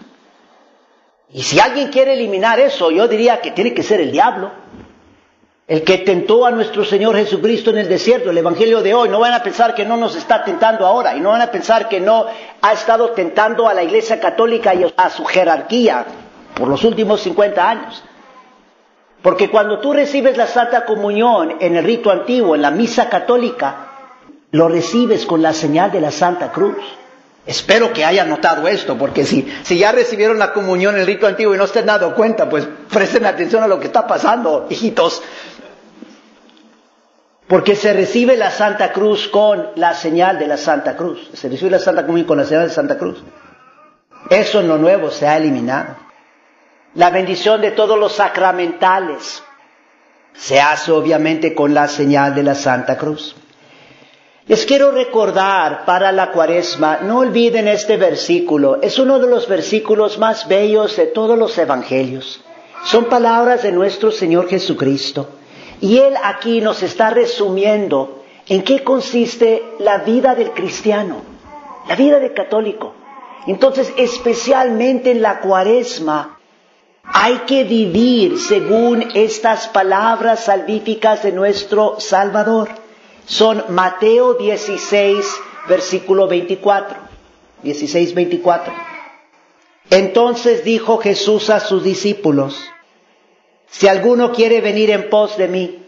Y 1.31 1.42
si 1.42 1.61
alguien 1.61 1.88
quiere 1.88 2.14
eliminar 2.14 2.61
eso, 2.61 2.90
yo 2.90 3.09
diría 3.09 3.40
que 3.40 3.50
tiene 3.50 3.74
que 3.74 3.83
ser 3.83 4.00
el 4.00 4.12
diablo. 4.12 4.50
El 5.68 5.85
que 5.85 5.98
tentó 5.98 6.46
a 6.46 6.50
nuestro 6.50 6.83
Señor 6.83 7.14
Jesucristo 7.14 7.68
en 7.68 7.76
el 7.76 7.90
desierto, 7.90 8.31
el 8.31 8.38
Evangelio 8.38 8.81
de 8.81 8.94
hoy. 8.94 9.11
No 9.11 9.20
van 9.20 9.35
a 9.35 9.42
pensar 9.42 9.74
que 9.74 9.85
no 9.85 9.98
nos 9.98 10.16
está 10.16 10.42
tentando 10.42 10.87
ahora 10.87 11.14
y 11.14 11.20
no 11.20 11.28
van 11.28 11.42
a 11.42 11.50
pensar 11.50 11.90
que 11.90 12.00
no 12.00 12.24
ha 12.62 12.72
estado 12.72 13.11
tentando 13.11 13.68
a 13.68 13.74
la 13.74 13.83
Iglesia 13.83 14.18
Católica 14.18 14.74
y 14.74 14.90
a 14.96 15.11
su 15.11 15.26
jerarquía 15.26 16.07
por 16.54 16.68
los 16.68 16.83
últimos 16.85 17.20
50 17.20 17.68
años. 17.68 18.02
Porque 19.20 19.50
cuando 19.50 19.78
tú 19.78 19.92
recibes 19.92 20.38
la 20.38 20.46
Santa 20.46 20.87
Comunión 20.87 21.57
en 21.61 21.76
el 21.76 21.85
rito 21.85 22.11
antiguo, 22.11 22.54
en 22.54 22.62
la 22.62 22.70
misa 22.70 23.11
católica, 23.11 23.88
lo 24.52 24.68
recibes 24.68 25.26
con 25.26 25.42
la 25.42 25.52
señal 25.52 25.92
de 25.92 26.00
la 26.00 26.11
Santa 26.11 26.50
Cruz. 26.50 26.78
Espero 27.44 27.92
que 27.92 28.04
hayan 28.04 28.28
notado 28.28 28.68
esto, 28.68 28.96
porque 28.96 29.24
si, 29.24 29.46
si 29.62 29.78
ya 29.78 29.92
recibieron 29.92 30.38
la 30.38 30.52
comunión 30.52 30.94
en 30.94 31.00
el 31.00 31.07
rito 31.07 31.26
antiguo 31.26 31.54
y 31.54 31.59
no 31.59 31.66
se 31.66 31.78
han 31.78 31.87
dado 31.87 32.14
cuenta, 32.14 32.48
pues 32.48 32.66
presten 32.90 33.26
atención 33.26 33.62
a 33.62 33.66
lo 33.66 33.81
que 33.81 33.87
está 33.87 34.07
pasando, 34.07 34.66
hijitos. 34.68 35.22
Porque 37.48 37.76
se 37.76 37.94
recibe 37.94 38.37
la 38.37 38.50
Santa 38.50 38.92
Cruz 38.92 39.26
con 39.28 39.68
la 39.76 39.94
señal 39.94 40.38
de 40.38 40.46
la 40.46 40.58
Santa 40.58 40.96
Cruz. 40.96 41.30
Se 41.32 41.48
recibe 41.48 41.70
la 41.70 41.78
Santa 41.78 42.02
Comunión 42.02 42.26
con 42.26 42.37
la 42.37 42.44
señal 42.44 42.68
de 42.68 42.74
Santa 42.74 42.98
Cruz. 42.98 43.22
Eso 44.28 44.61
en 44.61 44.68
lo 44.68 44.76
nuevo 44.76 45.11
se 45.11 45.26
ha 45.26 45.38
eliminado. 45.38 45.96
La 46.94 47.08
bendición 47.11 47.62
de 47.62 47.70
todos 47.70 47.98
los 47.98 48.12
sacramentales 48.12 49.42
se 50.34 50.61
hace 50.61 50.92
obviamente 50.92 51.54
con 51.54 51.72
la 51.72 51.88
señal 51.88 52.34
de 52.34 52.42
la 52.42 52.54
Santa 52.54 52.98
Cruz. 52.98 53.34
Les 54.46 54.64
quiero 54.66 54.92
recordar 54.92 55.84
para 55.84 56.12
la 56.12 56.30
cuaresma, 56.30 57.00
no 57.02 57.18
olviden 57.18 57.68
este 57.68 57.96
versículo, 57.96 58.80
es 58.80 58.98
uno 58.98 59.18
de 59.18 59.28
los 59.28 59.46
versículos 59.46 60.18
más 60.18 60.48
bellos 60.48 60.96
de 60.96 61.06
todos 61.06 61.38
los 61.38 61.56
evangelios. 61.58 62.42
Son 62.84 63.06
palabras 63.06 63.62
de 63.62 63.72
nuestro 63.72 64.11
Señor 64.11 64.48
Jesucristo. 64.48 65.28
Y 65.81 65.99
Él 65.99 66.14
aquí 66.23 66.61
nos 66.61 66.83
está 66.83 67.11
resumiendo 67.11 68.23
en 68.49 68.62
qué 68.62 68.83
consiste 68.83 69.62
la 69.79 69.99
vida 69.99 70.35
del 70.35 70.51
cristiano, 70.53 71.23
la 71.88 71.97
vida 71.97 72.19
del 72.19 72.35
católico. 72.35 72.95
Entonces, 73.47 73.93
especialmente 73.97 75.11
en 75.11 75.23
la 75.23 75.41
cuaresma, 75.41 76.38
hay 77.05 77.38
que 77.47 77.64
vivir 77.64 78.38
según 78.38 79.09
estas 79.14 79.69
palabras 79.69 80.45
salvíficas 80.45 81.23
de 81.23 81.33
nuestro 81.33 82.01
Salvador 82.01 82.69
son 83.29 83.62
Mateo 83.69 84.35
16, 84.35 85.25
versículo 85.69 86.27
24. 86.27 86.97
16, 87.62 88.14
24. 88.14 88.73
Entonces 89.91 90.64
dijo 90.64 90.99
Jesús 90.99 91.51
a 91.51 91.61
sus 91.61 91.83
discípulos, 91.83 92.59
si 93.70 93.87
alguno 93.88 94.33
quiere 94.33 94.61
venir 94.61 94.90
en 94.90 95.11
pos 95.11 95.37
de 95.37 95.48
mí, 95.48 95.87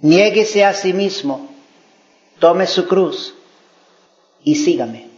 niéguese 0.00 0.64
a 0.64 0.74
sí 0.74 0.92
mismo, 0.92 1.48
tome 2.38 2.66
su 2.66 2.86
cruz 2.86 3.34
y 4.42 4.54
sígame. 4.54 5.08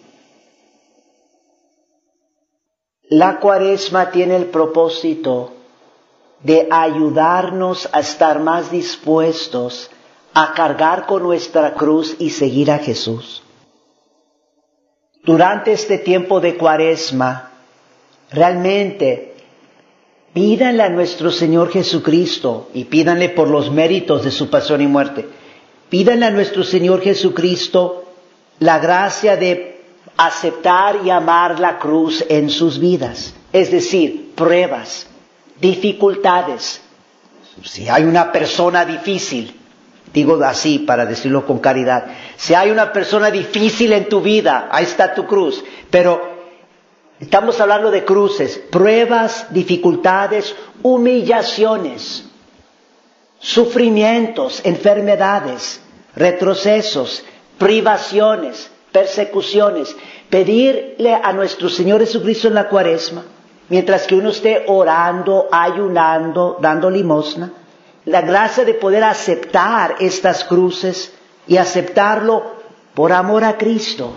La 3.09 3.41
cuaresma 3.41 4.11
tiene 4.11 4.37
el 4.37 4.47
propósito 4.47 5.53
de 6.43 6.69
ayudarnos 6.71 7.89
a 7.93 8.01
estar 8.01 8.39
más 8.39 8.71
dispuestos 8.71 9.91
a 10.33 10.55
cargar 10.55 11.07
con 11.07 11.23
nuestra 11.23 11.75
cruz 11.75 12.17
y 12.19 12.31
seguir 12.31 12.71
a 12.71 12.79
Jesús. 12.79 13.43
Durante 15.25 15.73
este 15.73 15.99
tiempo 15.99 16.41
de 16.41 16.57
cuaresma, 16.57 17.51
realmente 18.31 19.30
pídanle 20.33 20.83
a 20.83 20.89
nuestro 20.89 21.31
Señor 21.31 21.71
Jesucristo 21.71 22.71
y 22.75 22.85
pídanle 22.85 23.31
por 23.31 23.49
los 23.49 23.71
méritos 23.71 24.25
de 24.25 24.31
su 24.31 24.49
pasión 24.49 24.81
y 24.81 24.87
muerte. 24.87 25.27
Pídanle 25.89 26.27
a 26.27 26.31
nuestro 26.31 26.63
Señor 26.63 27.03
Jesucristo 27.03 28.05
la 28.61 28.79
gracia 28.79 29.37
de 29.37 29.81
aceptar 30.17 31.01
y 31.05 31.11
amar 31.11 31.59
la 31.59 31.79
cruz 31.79 32.25
en 32.29 32.51
sus 32.51 32.79
vidas, 32.79 33.35
es 33.53 33.71
decir, 33.71 34.33
pruebas, 34.35 35.07
dificultades. 35.61 36.81
Si 37.65 37.89
hay 37.89 38.05
una 38.05 38.31
persona 38.31 38.85
difícil, 38.85 39.57
Digo 40.13 40.43
así 40.43 40.81
para 40.81 41.07
decirlo 41.07 41.47
con 41.47 41.61
caridad. 41.61 42.07
Si 42.37 42.55
hay 42.55 42.71
una 42.71 42.93
persona 42.93 43.31
difícil 43.31 43.93
en 43.93 44.09
tu 44.09 44.21
vida, 44.21 44.69
ahí 44.73 44.85
está 44.85 45.15
tu 45.15 45.25
cruz. 45.27 45.63
Pero 45.89 46.30
estamos 47.21 47.61
hablando 47.61 47.91
de 47.91 48.05
cruces, 48.05 48.59
pruebas, 48.71 49.47
dificultades, 49.51 50.55
humillaciones, 50.83 52.25
sufrimientos, 53.39 54.61
enfermedades, 54.65 55.81
retrocesos, 56.17 57.23
privaciones, 57.59 58.71
persecuciones. 58.91 59.95
Pedirle 60.31 61.15
a 61.15 61.33
nuestro 61.33 61.69
Señor 61.69 62.01
Jesucristo 62.01 62.49
en 62.49 62.55
la 62.55 62.69
cuaresma, 62.69 63.25
mientras 63.69 64.07
que 64.07 64.15
uno 64.15 64.31
esté 64.31 64.65
orando, 64.69 65.49
ayunando, 65.51 66.57
dando 66.61 66.89
limosna, 66.89 67.53
la 68.05 68.23
gracia 68.23 68.65
de 68.65 68.75
poder 68.75 69.05
aceptar 69.05 69.97
estas 70.01 70.45
cruces 70.45 71.13
y 71.47 71.57
aceptarlo 71.57 72.61
por 72.95 73.13
amor 73.13 73.45
a 73.45 73.57
Cristo. 73.59 74.13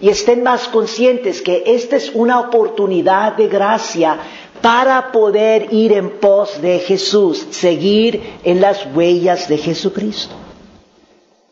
Y 0.00 0.10
estén 0.10 0.42
más 0.42 0.68
conscientes 0.68 1.40
que 1.40 1.64
esta 1.66 1.96
es 1.96 2.10
una 2.14 2.40
oportunidad 2.40 3.36
de 3.36 3.48
gracia 3.48 4.18
para 4.60 5.12
poder 5.12 5.72
ir 5.72 5.92
en 5.92 6.18
pos 6.18 6.60
de 6.60 6.78
Jesús, 6.80 7.46
seguir 7.50 8.38
en 8.44 8.60
las 8.60 8.86
huellas 8.94 9.48
de 9.48 9.58
Jesucristo. 9.58 10.34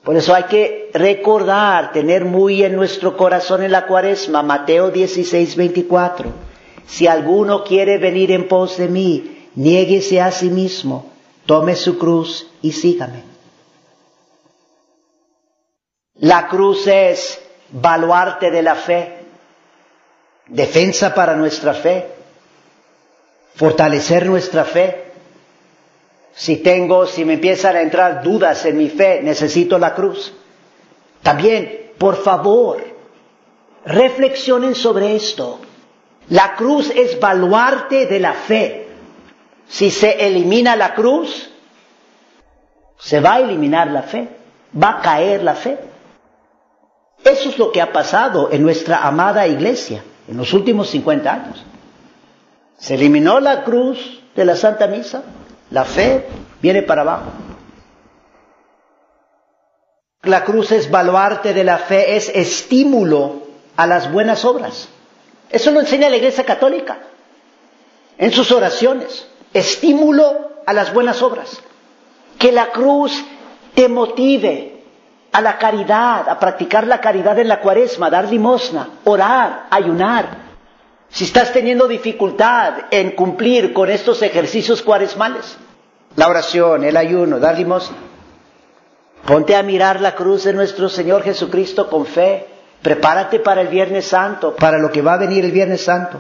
Por 0.03 0.17
eso 0.17 0.35
hay 0.35 0.45
que 0.45 0.91
recordar, 0.93 1.93
tener 1.93 2.27
muy 2.27 2.63
en 2.63 2.77
nuestro 2.77 3.17
corazón 3.17 3.63
en 3.63 3.73
la 3.73 3.87
cuaresma, 3.87 4.43
Mateo 4.43 4.91
16, 4.91 5.57
24. 5.57 6.31
Si 6.87 7.07
alguno 7.07 7.65
quiere 7.65 7.97
venir 7.97 8.31
en 8.31 8.47
pos 8.47 8.77
de 8.77 8.89
mí, 8.89 9.49
niéguese 9.55 10.21
a 10.21 10.31
sí 10.31 10.51
mismo, 10.51 11.07
tome 11.47 11.75
su 11.75 11.97
cruz 11.97 12.49
y 12.61 12.73
sígame. 12.73 13.23
La 16.17 16.49
cruz 16.49 16.87
es 16.87 17.44
baluarte 17.75 18.53
de 18.53 18.63
la 18.63 18.77
fe, 18.77 19.13
defensa 20.47 21.13
para 21.13 21.35
nuestra 21.35 21.75
fe, 21.75 22.07
fortalecer 23.57 24.27
nuestra 24.27 24.65
fe. 24.65 25.13
Si 26.35 26.57
tengo, 26.59 27.07
si 27.07 27.25
me 27.25 27.35
empiezan 27.35 27.77
a 27.77 27.81
entrar 27.81 28.23
dudas 28.23 28.65
en 28.65 28.77
mi 28.77 28.89
fe, 28.89 29.21
necesito 29.23 29.79
la 29.79 29.95
cruz. 29.95 30.33
También, 31.23 31.93
por 31.99 32.23
favor, 32.23 32.83
reflexionen 33.85 34.75
sobre 34.75 35.17
esto. 35.17 35.61
La 36.29 36.55
cruz 36.55 36.91
es 36.91 37.19
baluarte 37.19 38.07
de 38.07 38.21
la 38.21 38.35
fe. 38.35 38.89
Si 39.69 39.91
se 39.91 40.27
elimina 40.27 40.77
la 40.77 40.95
cruz, 40.95 41.51
se 42.99 43.21
va 43.21 43.35
a 43.35 43.41
eliminar 43.41 43.89
la 43.89 44.03
fe, 44.03 44.29
va 44.81 44.99
a 44.99 45.03
caer 45.03 45.43
la 45.43 45.55
fe. 45.55 45.79
Eso 47.25 47.49
es 47.49 47.59
lo 47.59 47.73
que 47.73 47.81
ha 47.81 47.93
pasado 47.93 48.51
en 48.53 48.63
nuestra 48.63 49.07
amada 49.07 49.47
iglesia 49.47 50.05
en 50.29 50.37
los 50.37 50.53
últimos 50.53 50.91
50 50.91 51.33
años. 51.33 51.65
Se 52.79 52.95
eliminó 52.95 53.41
la 53.41 53.65
cruz 53.65 54.23
de 54.37 54.45
la 54.45 54.57
Santa 54.57 54.87
Misa, 54.87 55.23
la 55.71 55.85
fe 55.85 56.27
viene 56.61 56.83
para 56.83 57.03
abajo. 57.03 57.31
La 60.23 60.45
cruz 60.45 60.73
es 60.73 60.91
baluarte 60.91 61.53
de 61.55 61.65
la 61.65 61.79
fe, 61.79 62.17
es 62.17 62.29
estímulo 62.29 63.43
a 63.77 63.87
las 63.87 64.11
buenas 64.11 64.45
obras. 64.45 64.89
Eso 65.51 65.71
lo 65.71 65.81
enseña 65.81 66.09
la 66.11 66.17
Iglesia 66.17 66.45
Católica 66.45 66.99
en 68.19 68.33
sus 68.33 68.51
oraciones. 68.53 69.27
Estímulo 69.53 70.63
a 70.67 70.73
las 70.73 70.93
buenas 70.93 71.23
obras. 71.23 71.61
Que 72.39 72.53
la 72.53 72.73
cruz 72.73 73.25
te 73.75 73.89
motive 73.89 74.74
a 75.35 75.41
la 75.41 75.59
caridad, 75.59 76.29
a 76.29 76.39
practicar 76.39 76.87
la 76.87 77.01
caridad 77.01 77.37
en 77.41 77.49
la 77.49 77.61
cuaresma, 77.61 78.09
dar 78.09 78.29
limosna, 78.29 78.89
orar, 79.03 79.67
ayunar. 79.69 80.45
Si 81.09 81.25
estás 81.25 81.53
teniendo 81.53 81.89
dificultad 81.89 82.87
en 82.93 83.17
cumplir 83.17 83.73
con 83.73 83.91
estos 83.91 84.23
ejercicios 84.23 84.81
cuaresmales, 84.81 85.57
la 86.15 86.29
oración, 86.29 86.85
el 86.85 86.97
ayuno, 86.97 87.41
dar 87.41 87.59
limosna, 87.59 87.97
ponte 89.27 89.57
a 89.57 89.65
mirar 89.65 90.01
la 90.01 90.15
cruz 90.15 90.45
de 90.45 90.53
nuestro 90.53 90.89
Señor 90.89 91.25
Jesucristo 91.25 91.91
con 91.91 92.07
fe 92.07 92.47
Prepárate 92.81 93.41
para 93.41 93.63
el 93.63 93.69
Viernes 93.69 94.05
Santo, 94.05 94.55
para 94.55 94.79
lo 94.79 94.93
que 94.93 95.01
va 95.01 95.15
a 95.15 95.19
venir 95.19 95.45
el 95.45 95.53
Viernes 95.53 95.83
Santo. 95.83 96.19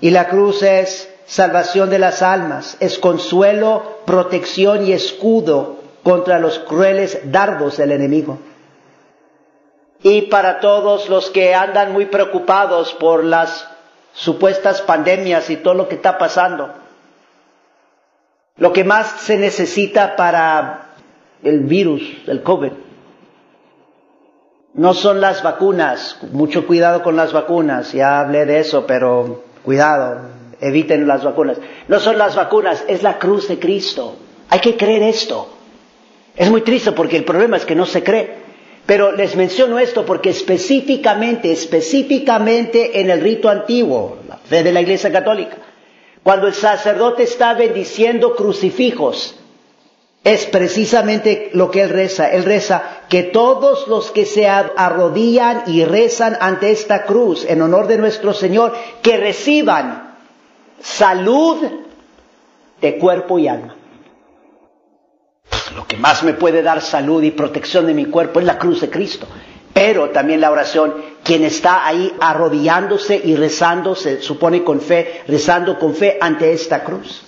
Y 0.00 0.10
la 0.10 0.28
cruz 0.28 0.62
es 0.64 1.08
salvación 1.24 1.88
de 1.88 2.00
las 2.00 2.20
almas, 2.20 2.76
es 2.80 2.98
consuelo, 2.98 4.00
protección 4.04 4.84
y 4.84 4.92
escudo 4.92 5.83
contra 6.04 6.38
los 6.38 6.60
crueles 6.60 7.18
dardos 7.32 7.78
del 7.78 7.90
enemigo. 7.90 8.38
Y 10.02 10.22
para 10.22 10.60
todos 10.60 11.08
los 11.08 11.30
que 11.30 11.54
andan 11.54 11.92
muy 11.92 12.06
preocupados 12.06 12.92
por 12.92 13.24
las 13.24 13.66
supuestas 14.12 14.82
pandemias 14.82 15.50
y 15.50 15.56
todo 15.56 15.74
lo 15.74 15.88
que 15.88 15.96
está 15.96 16.18
pasando, 16.18 16.70
lo 18.58 18.72
que 18.72 18.84
más 18.84 19.22
se 19.22 19.38
necesita 19.38 20.14
para 20.14 20.90
el 21.42 21.60
virus, 21.60 22.02
el 22.26 22.42
COVID, 22.42 22.72
no 24.74 24.92
son 24.92 25.20
las 25.20 25.42
vacunas, 25.42 26.18
mucho 26.32 26.66
cuidado 26.66 27.02
con 27.02 27.16
las 27.16 27.32
vacunas, 27.32 27.92
ya 27.92 28.20
hablé 28.20 28.44
de 28.44 28.58
eso, 28.58 28.86
pero 28.86 29.44
cuidado, 29.64 30.20
eviten 30.60 31.06
las 31.06 31.24
vacunas. 31.24 31.58
No 31.88 31.98
son 31.98 32.18
las 32.18 32.36
vacunas, 32.36 32.84
es 32.88 33.02
la 33.02 33.18
cruz 33.18 33.48
de 33.48 33.58
Cristo. 33.58 34.16
Hay 34.50 34.60
que 34.60 34.76
creer 34.76 35.02
esto. 35.04 35.48
Es 36.36 36.50
muy 36.50 36.62
triste 36.62 36.92
porque 36.92 37.16
el 37.16 37.24
problema 37.24 37.56
es 37.56 37.64
que 37.64 37.74
no 37.74 37.86
se 37.86 38.02
cree. 38.02 38.44
Pero 38.86 39.12
les 39.12 39.34
menciono 39.34 39.78
esto 39.78 40.04
porque 40.04 40.30
específicamente, 40.30 41.50
específicamente 41.50 43.00
en 43.00 43.08
el 43.10 43.20
rito 43.22 43.48
antiguo, 43.48 44.18
la 44.28 44.36
fe 44.36 44.62
de 44.62 44.72
la 44.72 44.82
Iglesia 44.82 45.10
Católica, 45.10 45.56
cuando 46.22 46.46
el 46.46 46.54
sacerdote 46.54 47.22
está 47.22 47.54
bendiciendo 47.54 48.34
crucifijos, 48.34 49.36
es 50.22 50.46
precisamente 50.46 51.50
lo 51.52 51.70
que 51.70 51.82
él 51.82 51.90
reza. 51.90 52.30
Él 52.30 52.44
reza 52.44 52.82
que 53.08 53.22
todos 53.24 53.86
los 53.88 54.10
que 54.10 54.24
se 54.24 54.48
arrodillan 54.48 55.64
y 55.66 55.84
rezan 55.84 56.36
ante 56.40 56.70
esta 56.70 57.04
cruz 57.04 57.44
en 57.48 57.60
honor 57.62 57.86
de 57.86 57.98
nuestro 57.98 58.32
Señor, 58.32 58.74
que 59.02 59.18
reciban 59.18 60.14
salud 60.80 61.58
de 62.80 62.98
cuerpo 62.98 63.38
y 63.38 63.48
alma. 63.48 63.76
Lo 65.74 65.86
que 65.86 65.96
más 65.96 66.22
me 66.22 66.34
puede 66.34 66.62
dar 66.62 66.80
salud 66.80 67.22
y 67.22 67.30
protección 67.30 67.86
de 67.86 67.94
mi 67.94 68.06
cuerpo 68.06 68.40
es 68.40 68.46
la 68.46 68.58
cruz 68.58 68.80
de 68.80 68.90
Cristo. 68.90 69.26
Pero 69.72 70.10
también 70.10 70.40
la 70.40 70.52
oración, 70.52 70.94
quien 71.24 71.42
está 71.42 71.84
ahí 71.84 72.14
arrodillándose 72.20 73.20
y 73.22 73.34
rezando, 73.34 73.96
se 73.96 74.22
supone 74.22 74.62
con 74.62 74.80
fe, 74.80 75.22
rezando 75.26 75.78
con 75.78 75.94
fe 75.94 76.16
ante 76.20 76.52
esta 76.52 76.84
cruz. 76.84 77.22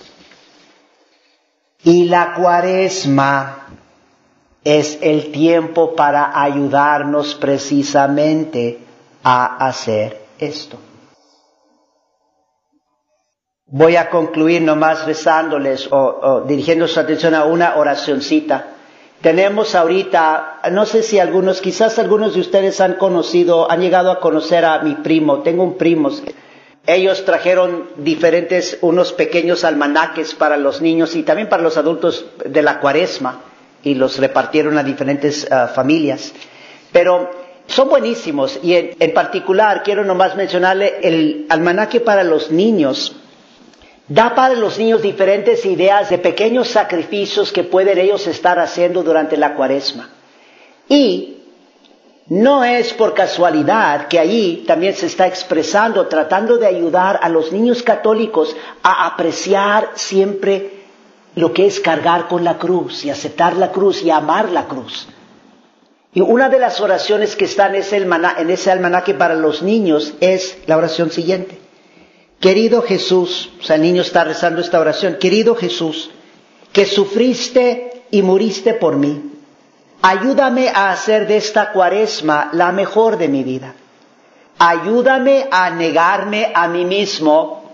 Y 1.83 2.05
la 2.05 2.33
cuaresma 2.35 3.67
es 4.63 4.97
el 5.01 5.31
tiempo 5.31 5.95
para 5.95 6.41
ayudarnos 6.41 7.35
precisamente 7.35 8.79
a 9.23 9.67
hacer 9.67 10.21
esto. 10.39 10.77
Voy 13.69 13.95
a 13.97 14.09
concluir 14.09 14.61
nomás 14.61 15.05
rezándoles 15.05 15.89
o, 15.91 16.43
dirigiendo 16.47 16.87
su 16.87 16.99
atención 16.99 17.35
a 17.35 17.45
una 17.45 17.75
oracioncita. 17.75 18.67
Tenemos 19.21 19.75
ahorita, 19.75 20.61
no 20.71 20.85
sé 20.85 21.03
si 21.03 21.19
algunos, 21.19 21.59
quizás 21.59 21.99
algunos 21.99 22.33
de 22.33 22.41
ustedes 22.41 22.79
han 22.79 22.93
conocido, 22.93 23.69
han 23.69 23.81
llegado 23.81 24.11
a 24.11 24.19
conocer 24.19 24.63
a 24.63 24.79
mi 24.79 24.95
primo. 24.95 25.41
Tengo 25.41 25.63
un 25.63 25.77
primo 25.77 26.09
ellos 26.87 27.25
trajeron 27.25 27.89
diferentes, 27.97 28.77
unos 28.81 29.11
pequeños 29.11 29.65
almanaques 29.65 30.33
para 30.33 30.55
los 30.55 30.81
niños 30.81 31.17
y 31.17 31.23
también 31.23 31.49
para 31.49 31.61
los 31.61 31.75
adultos 31.75 32.25
de 32.45 32.61
la 32.61 32.79
cuaresma 32.79 33.41
y 33.83 33.93
los 33.95 34.17
repartieron 34.17 34.77
a 34.77 34.83
diferentes 34.83 35.51
ah, 35.51 35.67
familias. 35.67 36.33
Pero 36.93 37.29
son 37.67 37.89
buenísimos 37.89 38.57
y 38.63 38.75
en, 38.75 39.13
particular 39.13 39.83
quiero 39.83 40.05
nomás 40.05 40.37
mencionarle 40.37 40.99
el 41.03 41.45
almanaque 41.49 41.99
para 41.99 42.23
los 42.23 42.51
niños. 42.51 43.17
Da 44.07 44.33
para 44.35 44.53
los 44.55 44.77
niños 44.79 45.01
diferentes 45.01 45.65
ideas 45.65 46.09
de 46.09 46.17
pequeños 46.17 46.69
sacrificios 46.69 47.51
que 47.51 47.63
pueden 47.63 47.97
ellos 47.97 48.25
estar 48.27 48.57
haciendo 48.57 49.03
durante 49.03 49.35
la 49.35 49.53
cuaresma. 49.53 50.09
Y 50.87 51.37
no 52.27 52.63
es 52.63 52.93
por 52.93 53.13
casualidad 53.13 54.07
que 54.07 54.19
allí 54.19 54.63
también 54.65 54.93
se 54.93 55.07
está 55.07 55.27
expresando, 55.27 56.07
tratando 56.07 56.57
de 56.57 56.67
ayudar 56.67 57.19
a 57.21 57.29
los 57.29 57.51
niños 57.51 57.83
católicos 57.83 58.55
a 58.83 59.07
apreciar 59.07 59.91
siempre 59.95 60.71
lo 61.35 61.53
que 61.53 61.67
es 61.67 61.79
cargar 61.79 62.27
con 62.27 62.43
la 62.43 62.57
cruz 62.57 63.05
y 63.05 63.09
aceptar 63.09 63.55
la 63.55 63.71
cruz 63.71 64.01
y 64.03 64.09
amar 64.09 64.49
la 64.49 64.65
cruz. 64.67 65.07
Y 66.13 66.21
una 66.21 66.49
de 66.49 66.59
las 66.59 66.81
oraciones 66.81 67.35
que 67.35 67.45
está 67.45 67.67
en 67.67 67.75
ese, 67.75 68.71
almanaque 68.71 69.13
para 69.13 69.35
los 69.35 69.61
niños 69.61 70.13
es 70.19 70.57
la 70.65 70.77
oración 70.77 71.11
siguiente. 71.11 71.66
Querido 72.39 72.81
Jesús, 72.81 73.49
o 73.59 73.63
sea, 73.63 73.75
el 73.77 73.81
niño 73.81 74.01
está 74.01 74.23
rezando 74.23 74.61
esta 74.61 74.79
oración, 74.79 75.17
querido 75.19 75.55
Jesús, 75.55 76.11
que 76.71 76.85
sufriste 76.85 78.03
y 78.11 78.21
muriste 78.21 78.73
por 78.75 78.95
mí 78.95 79.37
Ayúdame 80.01 80.69
a 80.69 80.91
hacer 80.91 81.27
de 81.27 81.37
esta 81.37 81.71
cuaresma 81.71 82.49
la 82.53 82.71
mejor 82.71 83.17
de 83.17 83.27
mi 83.27 83.43
vida. 83.43 83.73
Ayúdame 84.59 85.47
a 85.51 85.69
negarme 85.71 86.51
a 86.53 86.67
mí 86.67 86.85
mismo. 86.85 87.73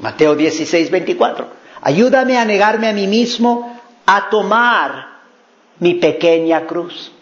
Mateo 0.00 0.34
16, 0.34 0.90
24. 0.90 1.46
Ayúdame 1.82 2.38
a 2.38 2.44
negarme 2.44 2.88
a 2.88 2.92
mí 2.92 3.06
mismo 3.06 3.80
a 4.06 4.28
tomar 4.30 5.20
mi 5.78 5.94
pequeña 5.94 6.66
cruz. 6.66 7.12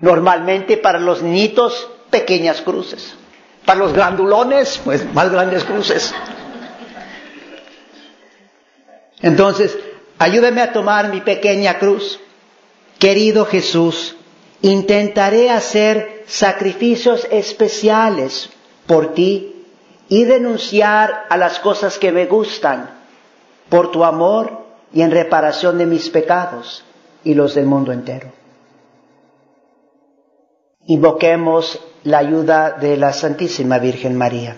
Normalmente 0.00 0.76
para 0.78 0.98
los 0.98 1.22
niñitos, 1.22 1.88
pequeñas 2.10 2.62
cruces. 2.62 3.16
Para 3.68 3.80
los 3.80 3.92
grandulones, 3.92 4.80
pues 4.82 5.04
más 5.12 5.30
grandes 5.30 5.62
cruces. 5.62 6.14
Entonces, 9.20 9.78
ayúdame 10.18 10.62
a 10.62 10.72
tomar 10.72 11.10
mi 11.10 11.20
pequeña 11.20 11.78
cruz. 11.78 12.18
Querido 12.98 13.44
Jesús, 13.44 14.16
intentaré 14.62 15.50
hacer 15.50 16.24
sacrificios 16.26 17.28
especiales 17.30 18.48
por 18.86 19.12
ti 19.12 19.66
y 20.08 20.24
denunciar 20.24 21.26
a 21.28 21.36
las 21.36 21.58
cosas 21.58 21.98
que 21.98 22.10
me 22.10 22.24
gustan 22.24 22.88
por 23.68 23.90
tu 23.90 24.02
amor 24.02 24.64
y 24.94 25.02
en 25.02 25.10
reparación 25.10 25.76
de 25.76 25.84
mis 25.84 26.08
pecados 26.08 26.86
y 27.22 27.34
los 27.34 27.54
del 27.54 27.66
mundo 27.66 27.92
entero. 27.92 28.32
Invoquemos 30.86 31.78
la 32.08 32.18
ayuda 32.18 32.72
de 32.72 32.96
la 32.96 33.12
Santísima 33.12 33.78
Virgen 33.78 34.16
María. 34.16 34.56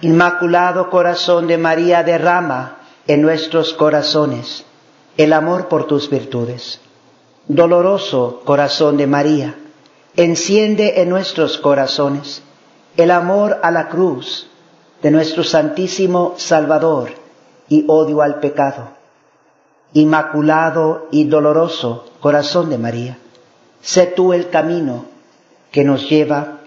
Inmaculado 0.00 0.90
Corazón 0.90 1.46
de 1.46 1.58
María 1.58 2.02
derrama 2.02 2.78
en 3.06 3.22
nuestros 3.22 3.74
corazones 3.74 4.64
el 5.16 5.32
amor 5.32 5.68
por 5.68 5.86
tus 5.86 6.08
virtudes 6.10 6.80
doloroso 7.48 8.40
corazón 8.44 8.96
de 8.96 9.06
María, 9.06 9.54
enciende 10.16 11.02
en 11.02 11.10
nuestros 11.10 11.58
corazones 11.58 12.42
el 12.96 13.10
amor 13.10 13.58
a 13.62 13.70
la 13.70 13.88
cruz 13.88 14.48
de 15.02 15.10
nuestro 15.10 15.44
Santísimo 15.44 16.34
Salvador 16.38 17.10
y 17.68 17.84
odio 17.88 18.22
al 18.22 18.36
pecado. 18.40 18.88
Inmaculado 19.92 21.08
y 21.10 21.24
doloroso 21.24 22.06
corazón 22.20 22.70
de 22.70 22.78
María, 22.78 23.18
sé 23.82 24.06
tú 24.06 24.32
el 24.32 24.48
camino 24.48 25.06
que 25.74 25.82
nos 25.82 26.08
lleva 26.08 26.60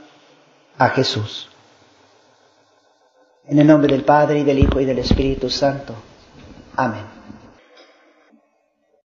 a 0.78 0.90
Jesús. 0.90 1.48
En 3.48 3.58
el 3.58 3.66
nombre 3.66 3.90
del 3.90 4.04
Padre 4.04 4.40
y 4.40 4.44
del 4.44 4.60
Hijo 4.60 4.82
y 4.82 4.86
del 4.86 5.00
Espíritu 5.00 5.50
Santo. 5.50 5.96
Amén. 6.76 7.06